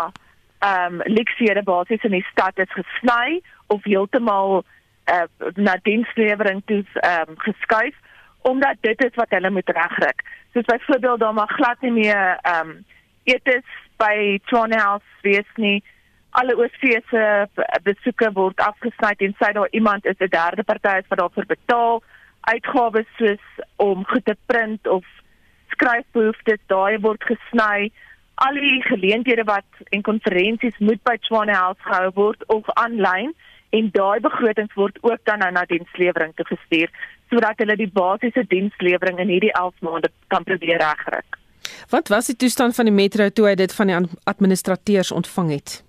[0.58, 4.64] ehm um, leksiere basies in die stad is gesny of heeltemal
[5.06, 7.94] uh, na dienslewering toe ehm um, geskuif
[8.42, 10.22] omdat dit is wat hulle moet regryk.
[10.52, 12.84] Soos byvoorbeeld daar mag glad nie meer ehm um,
[13.24, 13.66] etes
[13.96, 15.82] by Tronne House wees nie.
[16.30, 17.48] Alle oorsese
[17.82, 22.02] besoeke word afgesny en sê daar iemand is 'n derde party wat daarvoor betaal.
[22.40, 25.04] Uitgawes soos om goed te print of
[25.68, 27.90] skryfbehoeftes daai word gesny.
[28.46, 33.32] Al die geleenthede wat en konferensies moet by Tronne House gehou word of aanlyn
[33.74, 36.92] en daai begrotings word ook dan nou na dienslewering te gestuur
[37.32, 41.20] sodat hulle die basiese dienslewering in hierdie 11 maande kan probeer regkry.
[41.90, 43.98] Wat was die toestand van die metro toe hy dit van die
[44.30, 45.82] administrateurs ontvang het?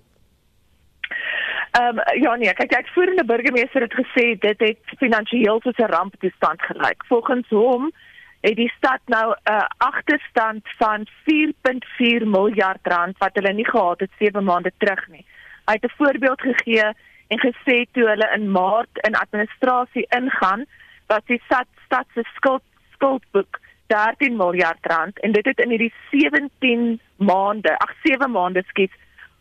[1.78, 5.92] Ehm um, ja nee, kyk die uitvoerende burgemeester het gesê dit het finansiëel soos 'n
[5.94, 7.04] ramptoestand gelyk.
[7.06, 7.92] Volgens hom
[8.40, 14.00] het die stad nou 'n uh, agterstand van 4.4 miljard rand wat hulle nie gehad
[14.00, 15.24] het 7 maande terug nie.
[15.66, 16.92] Hy het 'n voorbeeld gegee
[17.28, 20.64] en gesê toe hulle in Maart in administrasie ingaan,
[21.06, 25.94] wat die stad stad se skuld skuldboek 13 miljard rand en dit het in hierdie
[26.10, 28.92] 17 maande, ag 7 maande skiet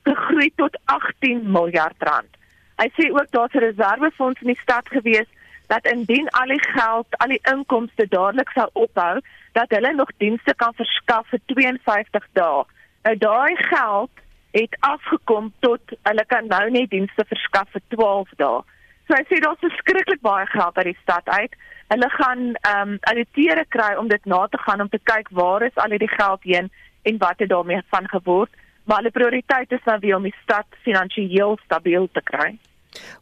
[0.03, 2.37] gegroei tot 18 miljard rand.
[2.79, 5.29] Hy sê ook daar's 'n reservefonds in die stad gewees
[5.69, 9.19] dat indien al die geld, al die inkomste dadelik sou ophou,
[9.57, 12.63] dat hulle nog dienste kan verskaf vir 52 dae.
[13.05, 14.23] Nou daai geld
[14.57, 18.61] het afgekom tot hulle kan nou net dienste verskaf vir 12 dae.
[19.05, 21.53] So hy sê daar's verskriklik baie geld uit die stad uit.
[21.93, 25.65] Hulle gaan ehm um, alliteere kry om dit na te gaan om te kyk waar
[25.65, 26.71] is al hierdie geld heen
[27.09, 28.51] en wat het daarmee van geword.
[28.85, 32.57] Maar hulle prioriteit is nou weer om die stad finansiëel stabiel te kry.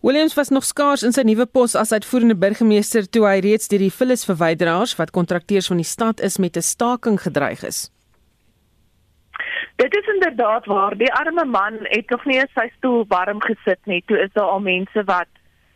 [0.02, 3.84] Williams was nog skaars in sy nuwe pos as uitvoerende burgemeester toe hy reeds deur
[3.84, 7.92] die vullis verwyderaars wat kontrakteurs van die stad is met 'n staking gedreig is.
[9.76, 14.04] Dit is inderdaad waar die arme man het nog nie sy stoel warm gesit nie.
[14.06, 15.30] Toe is daar al mense wat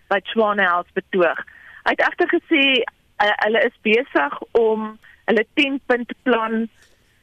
[0.08, 1.38] by Swane House betoog.
[1.84, 6.70] Hy het egter gesê uh, hulle is besig om hulle 10-punt plan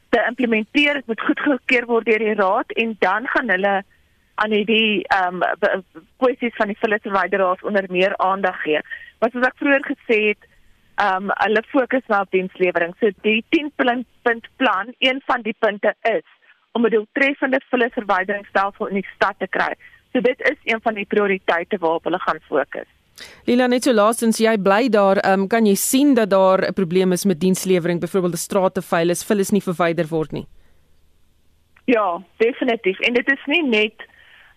[0.09, 0.93] te implementeer.
[0.93, 3.75] Dit moet goedgekeur word deur die raad en dan gaan hulle
[4.43, 5.83] aan hierdie ehm um,
[6.21, 8.81] kwessies van die filterwyderaars onder meer aandag gee.
[9.19, 10.49] Wat soos ek vroeër gesê het,
[11.03, 12.95] ehm um, hulle fokus nou op dienslewering.
[12.99, 16.27] So die 10-punt plan, een van die punte is
[16.71, 19.73] om 'n doeltreffende filterwyderingsstelsel in die stad te kry.
[20.13, 22.87] So dit is een van die prioriteite waarop hulle gaan fokus.
[23.45, 27.11] Lila net so laasens jy bly daar, um, kan jy sien dat daar 'n probleem
[27.11, 30.47] is met dienslewering, byvoorbeeld die strate vuil is, vuil is nie verwyder word nie.
[31.85, 32.99] Ja, definitief.
[32.99, 34.07] En dit is nie net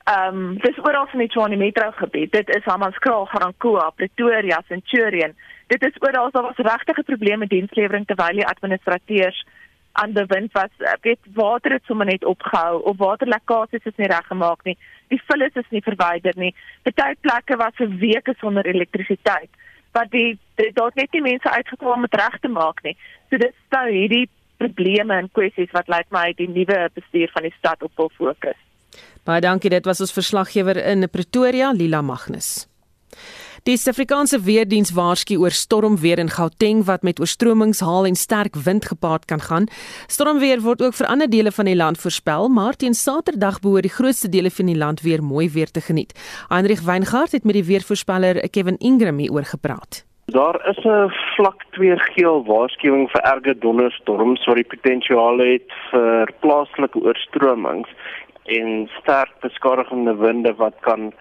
[0.05, 2.33] ehm um, dis oral in die Tshwane metro gebied.
[2.33, 5.35] Dit is Hammanskraal, Garankuwa, Pretoria, Centurion.
[5.67, 9.47] Dit is oral daar was regtige probleme met dienslewering terwyl die administrateurs
[9.93, 10.73] aan die wind was.
[11.01, 14.77] Weet water het sommer net opgehou of waterlekkasies is nie reggemaak nie.
[15.09, 16.55] Die vullis is nie verwyder nie.
[16.83, 19.51] Party plekke was vir weke sonder elektrisiteit
[19.93, 20.39] wat die
[20.73, 22.97] daar net nie mense uitgekom om dit reg te maak nie.
[23.31, 27.55] So dit sou hierdie probleme en kwessies wat lyk my die nuwe bestuur van die
[27.59, 28.62] stad op wil fokus
[29.25, 32.67] baie dankie dit was ons verslaggewer in Pretoria Lila Magnus
[33.63, 38.89] Die Suid-Afrikaanse Weerdiens waarsku oor stormweer in Gauteng wat met oorstromings, haal en sterk wind
[38.91, 39.69] gepaard kan gaan.
[40.11, 43.95] Stormweer word ook vir ander dele van die land voorspel, maar teen Saterdag behoort die
[43.95, 46.11] grootste dele van die land weer mooi weer te geniet.
[46.51, 50.03] Heinrich Weingart het met die weervoorspeller Kevin Ingram hieroor gepraat.
[50.27, 56.33] Daar is 'n vlak 2 geel waarskuwing vir erge donderstorms wat die potensiaal het vir
[56.41, 57.89] plaaslike oorstromings
[58.45, 61.13] en sterk beskadigende winde wat kan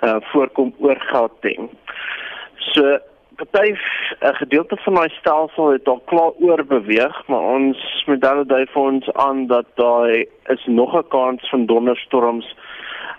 [0.00, 1.70] uh, voorkom oor Gauteng.
[2.56, 2.98] So
[3.36, 3.74] party
[4.20, 8.82] 'n gedeelte van daai stelsel het al klaar oor beweeg, maar ons modelle dui vir
[8.82, 10.08] ons aan dat daar
[10.54, 12.56] is nog 'n kans van donderstorms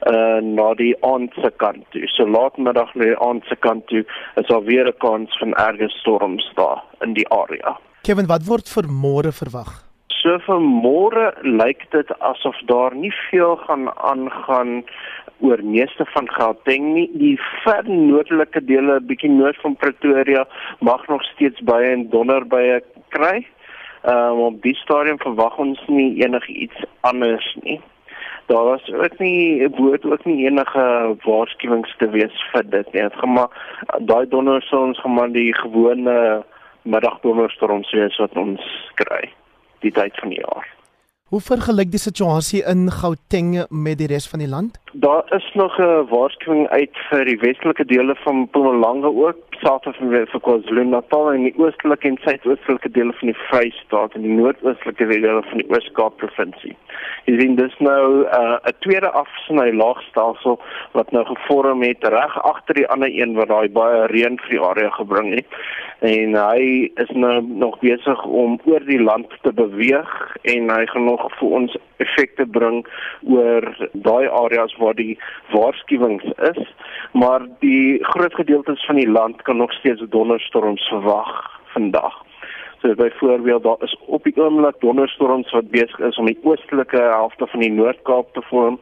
[0.07, 2.07] uh na die aandse kant toe.
[2.07, 6.51] So laatmiddag na die aandse kant toe is daar weer 'n kans van erge storms
[6.53, 7.79] daar in die area.
[8.01, 9.82] Kevin, wat word vir môre verwag?
[10.23, 14.85] So vir môre lyk dit asof daar nie veel gaan aangaan
[15.43, 17.09] oor meeste van Gauteng nie.
[17.19, 17.33] Die
[17.63, 20.45] ver noordelike dele, bietjie noord van Pretoria,
[20.79, 22.79] mag nog steeds baie en donder baie
[23.17, 23.41] kry.
[24.07, 27.81] Ehm um, op die stadium verwag ons nie enigiets anders nie.
[28.47, 30.87] Daar was ook nie woord ook nie enige
[31.27, 33.03] waarskuwings te wees vir dit nie.
[33.09, 33.61] Dit gaan maar
[33.99, 36.43] daai donderstorms gaan maar die gewone
[36.81, 39.33] middagdonderstorms wees wat ons kry
[39.83, 40.67] die tyd van die jaar.
[41.33, 44.75] Hoe vergelyk die situasie in Gauteng met die res van die land?
[44.93, 49.95] Daar is nog 'n waarskuwing uit vir die westelike dele van Mpumalanga ook, south of
[49.99, 55.41] vir KwaZulu-Natal en die oostelike en suidoostelike dele van die Vrystaat en die noordoostelike dele
[55.49, 56.75] van die Oos-Kaap provinsie.
[57.27, 60.59] Jy sien dis nou 'n uh, tweede afsny laagstelsel
[60.91, 64.63] wat nou gevorm het reg agter die ander een wat daai baie reën vir die
[64.71, 65.47] area gebring het
[66.03, 71.05] en hy is nou nog besig om oor die land te beweeg en hy gaan
[71.05, 72.83] nog vir ons effekte bring
[73.23, 75.17] oor daai areas waar die
[75.55, 76.63] waarskuwings is
[77.13, 82.25] maar die groot gedeeltes van die land kan nog steeds donderstorms verwag vandag.
[82.81, 87.47] So byvoorbeeld daar is op die oomblik donderstorms wat besig is om die oostelike helfte
[87.47, 88.79] van die Noord-Kaap te vorm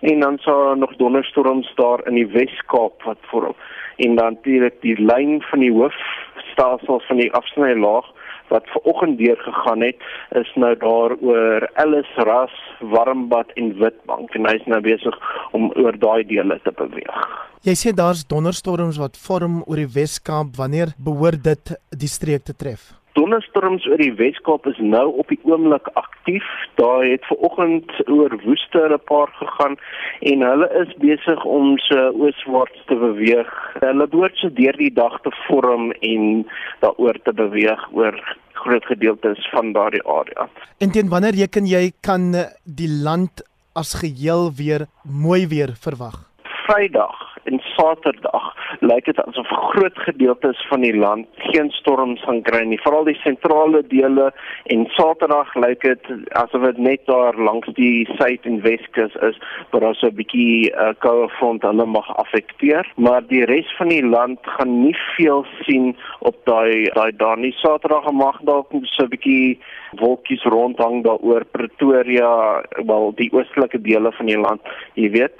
[0.00, 3.54] en dan sal nog donderstorms daar in die Wes-Kaap wat vorm.
[3.96, 8.12] En dan natuurlik die lyn van die hoofstelsel van die afsnylaag
[8.52, 10.02] wat ver oggend deur gegaan het
[10.40, 15.16] is nou daar oor Ellis Ras, Warmbad en Witbank en hy's nou besig
[15.56, 17.24] om oor daai dele te beweeg.
[17.66, 22.54] Jy sê daar's donderstorms wat vorm oor die Wes-Kaap, wanneer behoort dit die streek te
[22.54, 22.92] tref?
[23.16, 26.44] Donderstorms oor die Weskaap is nou op die oomblik aktief.
[26.76, 29.76] Daar het vanoggend oor Woeste 'n paar gegaan
[30.20, 33.50] en hulle is besig om se ooswaarts te beweeg.
[33.80, 36.46] Hulle behoort so deur die dag te vorm en
[36.80, 40.48] daaroor te beweeg oor groot gedeeltes van daardie area.
[40.78, 46.35] En teen wanneer reken jy kan die land as geheel weer mooi weer verwag?
[46.66, 48.46] Vrydag en Saterdag
[48.80, 53.18] lyk dit asof groot gedeeltes van die land geen storms gaan kry nie, veral die
[53.22, 54.32] sentrale dele
[54.74, 59.38] en Saterdag lyk dit asof dit net daar langs die suid en weskus is
[59.70, 63.88] waar daar so 'n bietjie uh, koue front hulle mag affekteer, maar die res van
[63.94, 67.54] die land gaan nie veel sien op daai daai daar nie.
[67.62, 69.58] Saterdag mag dalk so 'n bietjie
[70.02, 74.60] wolkies rondhang daaroor Pretoria, wel die oostelike dele van die land,
[74.94, 75.38] jy weet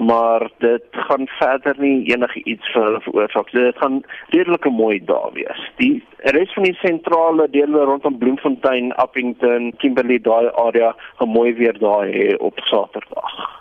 [0.00, 3.52] maar dit gaan verder nie enige iets vir hulle veroorsaak.
[3.52, 5.62] Dit gaan redelike mooi daar wees.
[5.76, 6.04] Die
[6.36, 12.06] res van die sentrale dele rondom Bloemfontein, Appington, Kimberley daai area gaan mooi weer daar
[12.08, 13.60] hê op Saterdag.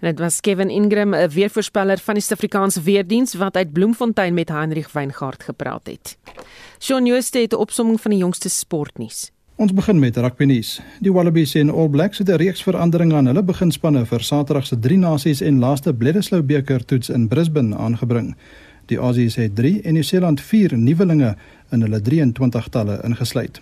[0.00, 4.48] En dit was Kevin Ingram, 'n weervoorspeller van die Suid-Afrikaanse Weerdiens wat uit Bloemfontein met
[4.48, 6.18] Heinrich Weingart gepraat het.
[6.80, 9.33] Shaun Jooste het 'n opsomming van die jongste sportnuus.
[9.54, 10.80] Ons begin met rugby nuus.
[10.98, 14.78] Die Wallabies en All Blacks het 'n reeks veranderinge aan hulle beginspanne vir Saterdag se
[14.78, 18.34] Drie Nasies en laaste Bledisloe beker toets in Brisbane aangebring.
[18.86, 21.36] Die Aussies het 3 en Nieu-Seeland 4 nuwelinge
[21.70, 23.60] in hulle 23-talle ingesluit.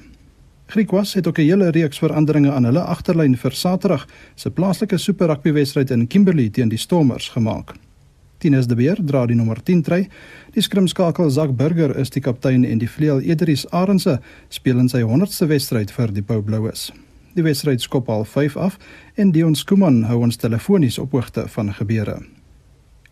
[0.67, 5.27] Griekwas het ook 'n hele reeks veranderinge aan hulle agterlyn vir Saterdag se plaaslike Super
[5.27, 7.75] Rugby wedstryd in Kimberley teen die Stormers gemaak.
[8.43, 10.09] Tinus de Beer dra die nommer 10 trui.
[10.55, 14.17] Die skrimskakel Zak Burger is die kaptein en die vleuel Edris Arendse
[14.51, 16.89] speel in sy 100ste wedstryd vir die Pau Blouers.
[17.39, 18.81] Die wedstryd skop al 5 af
[19.15, 22.19] en Dion Skuman hou ons telefonies op hoogte van gebeure.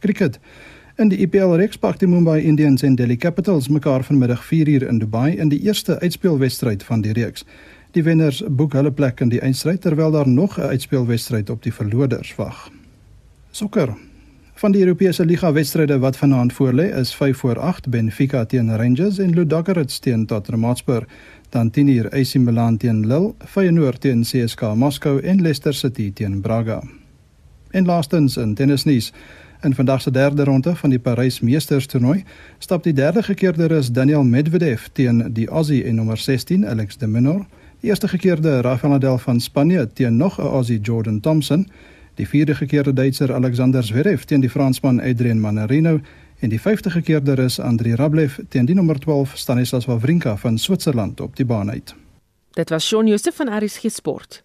[0.02, 0.40] Cricket.
[0.98, 4.98] In die IPL reeks pak die Mumbai Indians en Delhi Capitals mekaar vanmiddag 4uur in
[4.98, 7.46] Dubai in die eerste uitspelwedstryd van die reeks.
[7.94, 11.72] Die wenners boek hulle plek in die eindstryd terwyl daar nog 'n uitspelwedstryd op die
[11.72, 12.70] verloders wag.
[13.50, 14.09] Sokker.
[14.60, 19.18] Van die Europese Liga wedstryde wat vanaand voorlê is 5 voor 8 Benfica teen Rangers
[19.18, 21.06] en Ludogorets teen Tottenham Hotspur,
[21.48, 26.40] dan 10 uur AC Milan teen Lille, Feyenoord teen CSKA Moskou en Leicester City teen
[26.40, 26.82] Braga.
[27.70, 29.12] En laastens in tennisnuus,
[29.62, 32.24] in vandag se derde ronde van die Parys Meesters toernooi,
[32.58, 37.06] stap die derde gekeerde rus Daniel Medvedev teen die Aussie en nommer 16 Alex de
[37.06, 37.46] Minaur,
[37.80, 41.66] die eerste gekeerde Rafael Nadal van Spanje teen nog 'n Aussie Jordan Thompson
[42.20, 46.00] die vierde gekeerde Duitser Alexander Zverev teen die Fransman Adrien Manarino
[46.40, 51.20] en die vyfde gekeerde Rus Andrei Rublev teen die nommer 12 Stanislas Wawrinka van Switserland
[51.20, 51.94] op die baan uit.
[52.50, 54.42] Dit was Shaun Jooste van RSG Sport.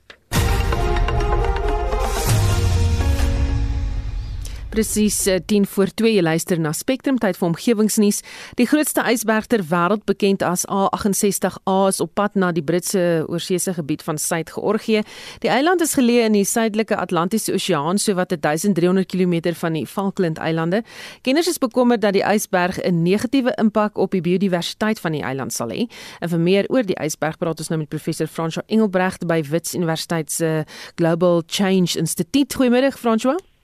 [4.76, 8.18] Presies 10 eh, voor 2 jy luister na Spectrum tyd vir omgewingsnuus.
[8.60, 13.72] Die grootste ysberg ter wêreld bekend as A68A is op pad na die Britse oorseese
[13.78, 15.06] gebied van Suid-Georgië.
[15.46, 20.84] Die eiland is geleë in die suidelike Atlantiese Oseaan sowat 1300 km van die Falkland-eilande.
[21.24, 25.54] Kenners is bekommerd dat die ysberg 'n negatiewe impak op die biodiversiteit van die eiland
[25.54, 25.88] sal hê.
[26.20, 29.74] En vir meer oor die ysberg praat ons nou met professor François Engelbrecht by Wits
[29.74, 32.54] Universiteit se Global Change Instituut.
[32.54, 33.55] Goeiemiddag François.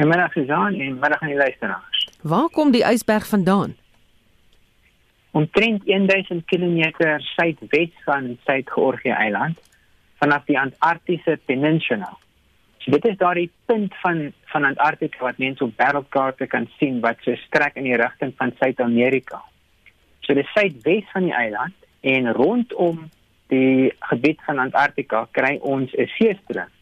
[0.00, 2.08] Goeiemiddag Susan en middag aan die luisteraars.
[2.22, 3.74] Waar kom die ysberg vandaan?
[5.30, 9.58] Omtrent 1000 km suidwes van Suid-Georgië eiland
[10.16, 12.16] vanaf die Antarktiese peninsula.
[12.78, 17.20] So dit is daardie punt van van Antarktika wat mense op wêreldkaarte kan sien wat
[17.20, 19.42] so strek in die rigting van Suid-Amerika.
[20.20, 23.10] So die suidwes van die eiland en rondom
[23.52, 26.72] die gebied van Antarktika kry ons 'n seestroom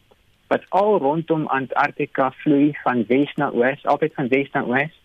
[0.49, 4.95] wat al rondom Antarktika vloei van wes na oos, altyd van wes na oos.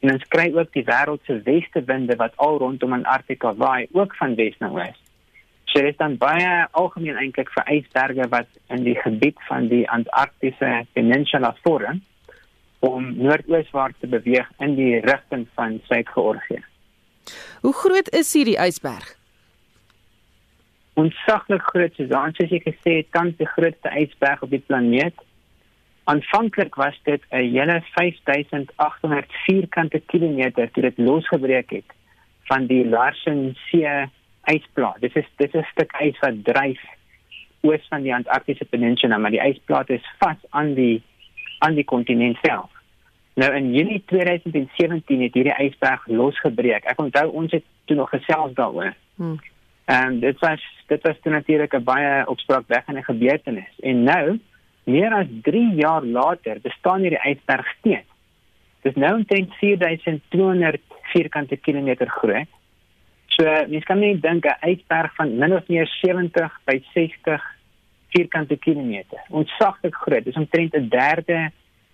[0.00, 4.16] En ons kry ook die wêreld se weste winde wat al rondom Antarktika waai, ook
[4.16, 4.96] van wes na oos.
[5.70, 9.84] So dit is dan baie algemeen eintlik vir ysberge wat in die gebied van die
[9.90, 12.00] Antarktiese peninsula vorm
[12.80, 16.64] om noordooswaarts te beweeg in die rigting van Suid-Georgië.
[17.60, 19.19] Hoe groot is hierdie ysberg?
[21.02, 25.16] Ontsaglik groot dan soos ek gesê het tans die grootste ysberg op die planeet.
[26.10, 31.90] Aanvanklik was dit 'n hele 5800 vierkante kilometer toe dit losgebreek het
[32.50, 34.08] van die Larsen See
[34.44, 35.00] ysplaat.
[35.00, 36.80] Dit is dit is 'n stuk ys wat dryf
[37.60, 41.02] oos van die Antarktiese peninsula, maar die ysplaat is vas aan die
[41.58, 42.70] aan die kontinent self.
[43.34, 46.84] Nou in Junie 2017 het hierdie ysberg losgebreek.
[46.84, 48.94] Ek onthou ons het toe nog gesels daaroor.
[49.16, 49.38] Hmm.
[49.90, 53.74] En dit was dit was natuurlik 'n baie opspraakwekkende gebeurtenis.
[53.80, 54.40] En nou,
[54.84, 58.10] meer as 3 jaar later, bestaan hierdie ysberg steeds.
[58.82, 62.48] Dit is nou omtrent 4200 vierkante kilometer groot.
[63.26, 67.42] So, mens kan net dink 'n ysberg van min of meer 70 by 60
[68.08, 69.18] vierkante kilometer.
[69.28, 71.50] Ons saglik groot, dis omtrent 'n derde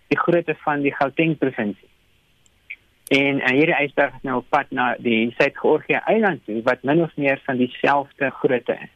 [0.09, 1.89] die grootte van die Gauteng provinsie.
[3.15, 7.05] En uh, hierdie ysberg is nou op pad na die Suid-Georgië eiland toe wat min
[7.05, 8.93] of meer van dieselfde grootte is.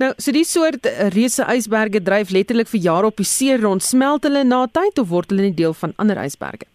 [0.00, 3.84] Nou, so die soort eh, reuse ysberge dryf letterlik vir jare op die see rond.
[3.84, 6.68] Smelt hulle na tyd of word hulle nie deel van ander ysberge?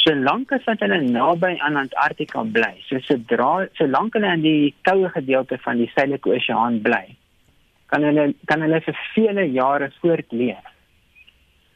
[0.00, 5.10] Solank as wat hulle naby aan Antarktika bly, so sodra solank hulle in die koue
[5.12, 7.04] gedeelte van die Suidelike Oseaan bly,
[7.92, 10.64] kan hulle kan hulle vir vele jare voortleef.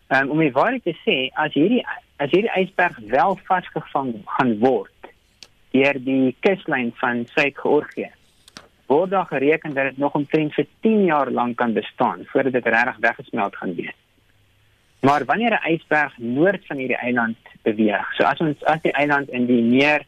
[0.08, 1.82] Um, om die waarheid te sê, as hierdie
[2.22, 4.90] as hierdie ysberg wel vasgevang gaan word
[5.74, 8.10] deur die kuslyn van Suid-Georgië
[8.86, 12.66] word daar gereken dat dit nog omtrent vir 10 jaar lank kan bestaan voordat dit
[12.66, 13.96] regtig weggesmelt gaan wees.
[15.00, 19.28] Maar wanneer 'n ysberg noord van hierdie eiland beweeg, so as ons as die eiland
[19.28, 20.06] in die meer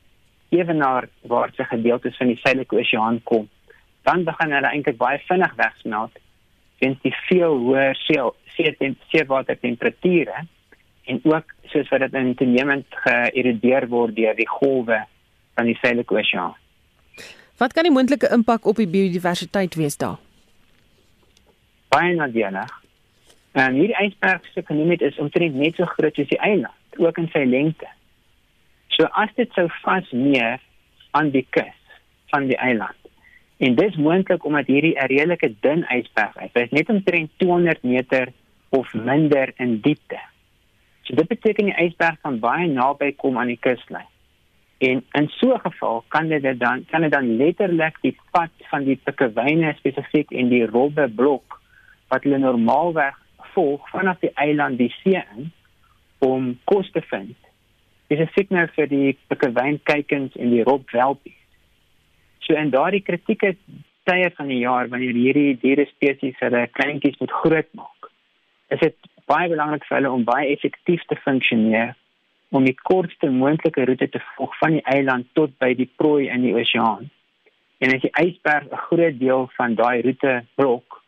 [0.49, 3.49] ewenaar waarse gedeeltes van die Suidelike Oseaan kom,
[4.03, 6.19] dan begin hulle eintlik baie vinnig wegsmelt
[6.79, 8.23] weens die veel hoër see
[8.57, 10.45] see seewater temperature
[11.07, 15.01] en ook soos wat dit in toenemend geïrrideer word deur die golwe
[15.55, 16.55] van die Suidelike Oseaan.
[17.57, 20.19] Wat kan die moontlike impak op die biodiversiteit wees daar?
[21.89, 22.73] Baie nadelig.
[23.57, 27.31] En hierdie ysberg se genoem is omtrent net so groot soos die eiland, ook in
[27.33, 27.89] sy lengte.
[28.93, 30.61] So as dit sou vasmeer
[31.17, 31.73] aan die kus
[32.35, 32.99] van die eiland.
[33.57, 36.53] En dit is moontlik omdat hierdie 'n redelike dun ysberg is.
[36.53, 38.29] Is net omtrent 200 meter
[38.69, 40.21] of minder in diepte.
[41.07, 44.09] So dit beteken die ysberg kan baie naby kom aan die kuslyn.
[44.79, 48.85] En in so 'n geval kan dit dan kan dit dan letterlik die pad van
[48.85, 51.61] die pikkewyne spesifiek en die robbe blok
[52.09, 53.15] wat hulle normaalweg
[53.55, 55.53] volg vanaf die eiland die see in
[56.19, 57.37] om kos te vind.
[58.09, 61.43] Dis 'n signaal vir die pikkewyn kykens en die robwelpies.
[62.39, 63.57] So en daardie kritieke
[64.05, 68.11] tye van die jaar wanneer hierdie diere spesies hulle kleintjies moet grootmaak.
[68.69, 68.97] Is dit
[69.31, 71.95] baie belangrik vir hulle om baie effektief te funksioneer
[72.55, 76.45] om die kortste moontlike roete te volg van die eiland tot by die prooi in
[76.47, 77.09] die oseaan.
[77.83, 81.03] En as die ysberg 'n groot deel van daai roete blok,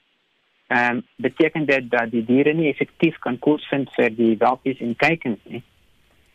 [0.68, 4.80] ehm um, beteken dit dat die diere nie effektief kan kos vind vir die welpies
[4.80, 5.62] en kuikens nie.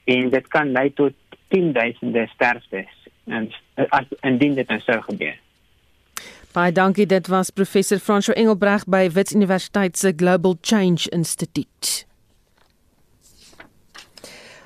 [0.06, 1.14] En dit kan lei tot
[1.54, 3.52] 10000de sterftes en
[3.90, 5.43] as indien dit nou sou gebeur.
[6.54, 12.06] Baie dankie, dit was professor François Engelbreg by Wits Universiteit se Global Change Institute.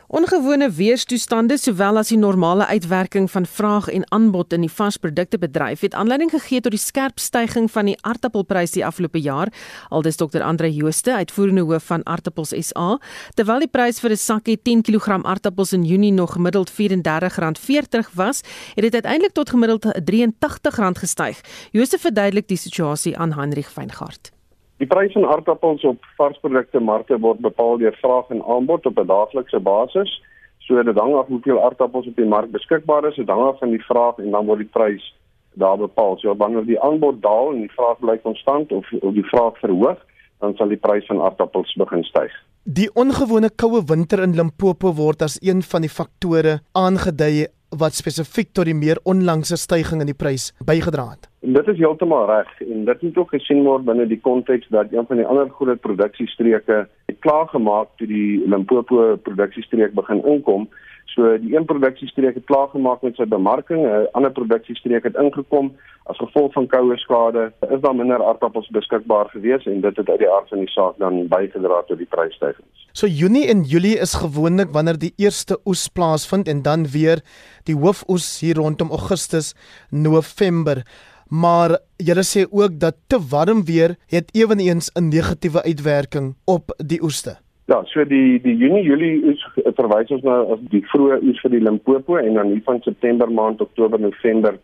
[0.08, 5.97] Ongewone weerstoestande sowel as die normale uitwerking van vraag en aanbod in die varsproduktebedryf het
[5.99, 9.51] aanleiding gegee tot die skerp stygings van die aardappelprys die afgelope jaar,
[9.91, 10.39] aldus Dr.
[10.47, 13.01] Andre Jooste, uitvoerende hoof van Aardappels SA,
[13.36, 18.41] terwyl die prys vir 'n sakkie 10 kg aardappels in Junie nog gemiddeld R34.40 was,
[18.80, 21.41] het dit uiteindelik tot gemiddeld R83 gestyg.
[21.72, 24.36] Jooste verduidelik die situasie aan Heinrich Weingart.
[24.78, 29.07] Die prys van aardappels op varsprodukte markte word bepaal deur vraag en aanbod op 'n
[29.09, 30.11] daaglikse basis.
[30.59, 33.69] So dit hang af hoeveel aardappels op die mark beskikbaar is, dit hang af van
[33.69, 35.15] die vraag en dan word die prys
[35.53, 36.17] daar bepaal.
[36.17, 39.97] So wanneer die aanbod daal en die vraag bly konstant of of die vraag verhoog,
[40.39, 42.32] dan sal die prys van aardappels begin styg.
[42.63, 48.53] Die ongewone koue winter in Limpopo word as een van die faktore aangedui wat spesifiek
[48.53, 51.30] tot die meer onlangse stygings in die prys bygedra het.
[51.47, 54.91] En dit is heeltemal reg en dit moet ook gesien word binne die konteks dat
[54.91, 60.67] een van die ander groot produksiestreke het klaar gemaak toe die Limpopo produksiestreek begin inkom.
[61.13, 65.71] So die een produksiestreek het klaar gemaak met sy bemarking, 'n ander produksiestreek het ingekom
[66.11, 67.51] as gevolg van koue skade.
[67.69, 70.97] Is daar minder aardappels beskikbaar gewees en dit het uit die aard van die saak
[70.97, 72.87] dan bygedra tot die prysstygings.
[72.91, 77.21] So Junie en Julie is gewoonlik wanneer die eerste oes plaasvind en dan weer
[77.63, 79.55] die hoofoes hier rondom Augustus,
[79.89, 80.83] November.
[81.30, 87.01] Maar julle sê ook dat te warm weer het ewenigs 'n negatiewe uitwerking op die
[87.01, 87.38] oeste.
[87.65, 89.41] Ja, so die die Junie Julie is
[89.75, 93.32] verwys ons nou as die vroeë oes vir die Limpopo en dan hier van September
[93.32, 94.55] maand Oktober November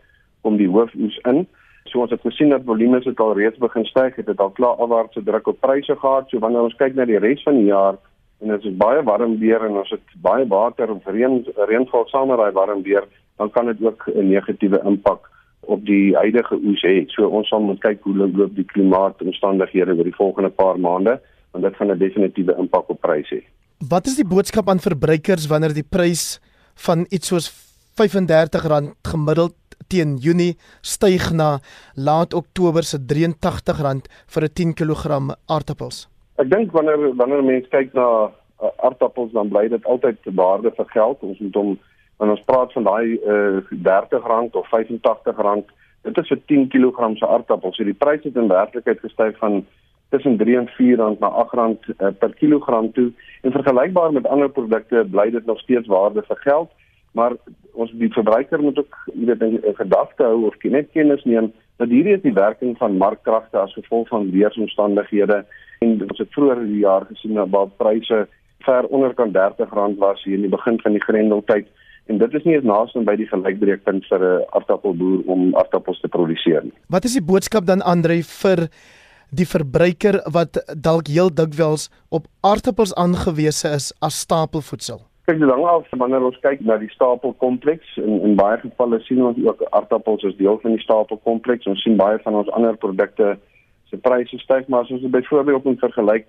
[0.41, 1.47] kom die hoofoes in.
[1.91, 4.79] So ons het gesien dat volumes het al reeds begin styg, het dit al klaar
[4.79, 6.29] afwaartse druk op pryse gehad.
[6.29, 7.99] So wanneer ons kyk na die res van die jaar
[8.39, 12.31] en dit is baie warm weer en ons het baie water of reën reënval saam
[12.31, 13.03] met daai warm weer,
[13.37, 15.32] dan kan dit ook 'n negatiewe impak
[15.65, 17.05] op die huidige oes hê.
[17.07, 21.19] So ons sal moet kyk hoe loop die klimaatomstandighede oor die volgende paar maande
[21.53, 23.43] want dit gaan 'n definitiewe impak op pryse hê.
[23.89, 26.39] Wat is die boodskap aan verbruikers wanneer die prys
[26.75, 27.51] van iets soos
[28.01, 29.55] R35 gemiddeld
[29.87, 31.59] teen Junie styg na
[31.95, 36.07] laat Oktober se R83 vir 'n 10 kg aardappels?
[36.37, 38.07] Ek dink wanneer wanneer mense kyk na
[38.63, 41.21] uh, aardappels dan bly dit altyd te waarde vir geld.
[41.21, 41.79] Ons moet hom
[42.23, 45.71] wanneer ons praat van daai uh, R30 of R85,
[46.03, 47.75] dit is vir 10 kg se aardappels.
[47.75, 49.65] So die pryse het in werklikheid gestyg van
[50.15, 53.09] tussen 3 en 4 rand na 8 rand uh, per kilogram toe.
[53.41, 56.71] En vergelykbaar met ander produkte bly dit nog steeds waarde vir geld.
[57.11, 57.35] Maar
[57.73, 61.89] ons die verbruiker moet ook jy weet 'n gedagte hou of net kennis neem dat
[61.89, 65.45] hierdie is die werking van markkragte as gevolg van weeromstandighede
[65.81, 68.27] en ons het vroeër die jaar gesien dat baie pryse
[68.59, 71.67] ver onder kan 30 rand was hier in die begin van die grendeltyd
[72.05, 76.07] en dit is nie eens naaste by die gelykbreekpunt vir 'n aardappelboer om aardappels te
[76.07, 76.75] produseer nie.
[76.89, 78.69] Wat is die boodskap dan Andre vir
[79.31, 85.01] die verbruiker wat dalk heel dikwels op aardappels aangewese is as stapelvoedsel?
[85.25, 89.23] Kyk, die lange af wanneer ons kyk na die stapelkompleks en in baie gevalle sien
[89.23, 91.65] ons ook aardappels as deel van die stapelkompleks.
[91.65, 93.37] Ons sien baie van ons ander produkte
[93.89, 96.27] se pryse styg, maar as ons dit byvoorbeeld moet vergelyk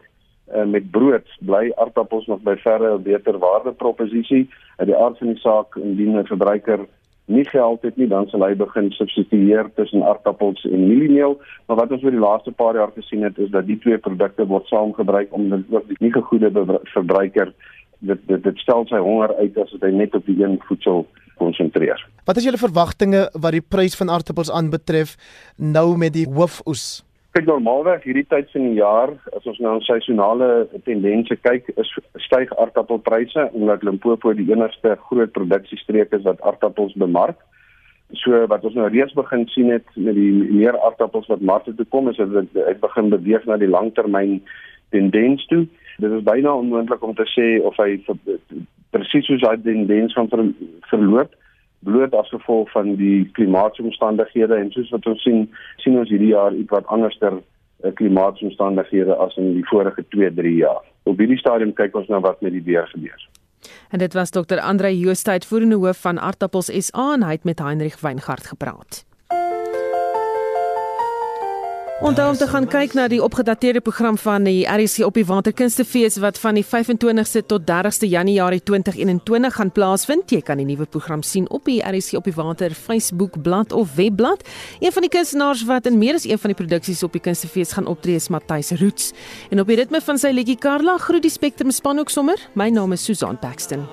[0.53, 5.33] uh, met brood, bly aardappels nog by verre 'n beter waardeproposisie uit die aard van
[5.33, 6.87] die saak indien 'n verbruiker
[7.27, 11.41] nie geld het nie, dan sal hy begin substitueer tussen aardappels en mieliemeel.
[11.67, 14.47] Maar wat ons oor die laaste paar jaar gesien het, is dat die twee produkte
[14.47, 16.51] word saamgebruik om dit ook die nie gegoede
[16.83, 17.55] verbruiker
[17.99, 21.07] dit dit dit stel sy honger uit as hy net op die een voedsel
[21.41, 22.01] konsentreer.
[22.29, 25.17] Wat is julle verwagtinge wat die prys van aardappels aanbetref
[25.57, 27.04] nou met die hoofoes?
[27.35, 30.49] Kyk normaalweg hierdie tyd van die jaar, as ons nou na seisonale
[30.87, 31.89] tendense kyk, is
[32.23, 37.41] styg aardappelpryse omdat Limpopo die enigste groot produksiestreek is wat aardappels bemark.
[38.21, 40.31] So wat ons nou reeds begin sien het met die
[40.61, 44.37] meer aardappels wat markte toe kom, is dit dit begin beweeg na die langtermyn
[44.95, 45.65] tendens toe.
[45.99, 47.99] Dit is byna onmoontlik om te sê of hy
[48.95, 50.47] presies soos hy tendens van ver,
[50.93, 51.35] verloop
[51.85, 55.47] bloot as gevolg van die klimaatsomstandighede en soos wat ons sien
[55.83, 60.83] sien ons hierdie jaar iets wat anderster uh, klimaatsomstandighede as in die vorige 2-3 jaar.
[61.05, 63.29] Op hierdie stadium kyk ons nou wat met die weer gebeur.
[63.91, 67.63] En dit was dokter Andre Jooste, uitvoerende hoof van Aardappels SA en hy het met
[67.63, 69.05] Heinrich Weingart gepraat.
[72.01, 76.17] Onthou om te gaan kyk na die opgedateerde program van die RC op die Waterkunstefees
[76.19, 80.35] wat van die 25ste tot 30ste Januarie 2021 gaan plaasvind.
[80.35, 83.95] Jy kan die nuwe program sien op die RC op die Water Facebook bladsy of
[83.95, 84.43] webblad.
[84.81, 87.73] Een van die kunstenaars wat in meer as een van die produksies op die Kunstefees
[87.79, 89.13] gaan optree is Matthys Roots.
[89.51, 92.43] En op die ritme van sy liedjie Karla groet die Spectrum span ook sommer.
[92.59, 93.87] My naam is Susan Paxton.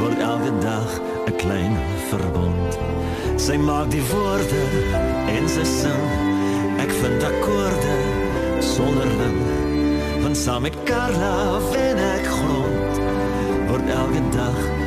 [0.00, 1.76] Word elke dag 'n klein
[2.08, 2.78] verbond.
[3.36, 4.60] Sy maak die woorde
[5.44, 6.04] en sy sing.
[6.80, 7.96] Ek vind akkoorde
[8.64, 9.42] sonder ling.
[10.22, 13.02] Van saam met Karla wen ek grond.
[13.68, 14.83] word elke dag.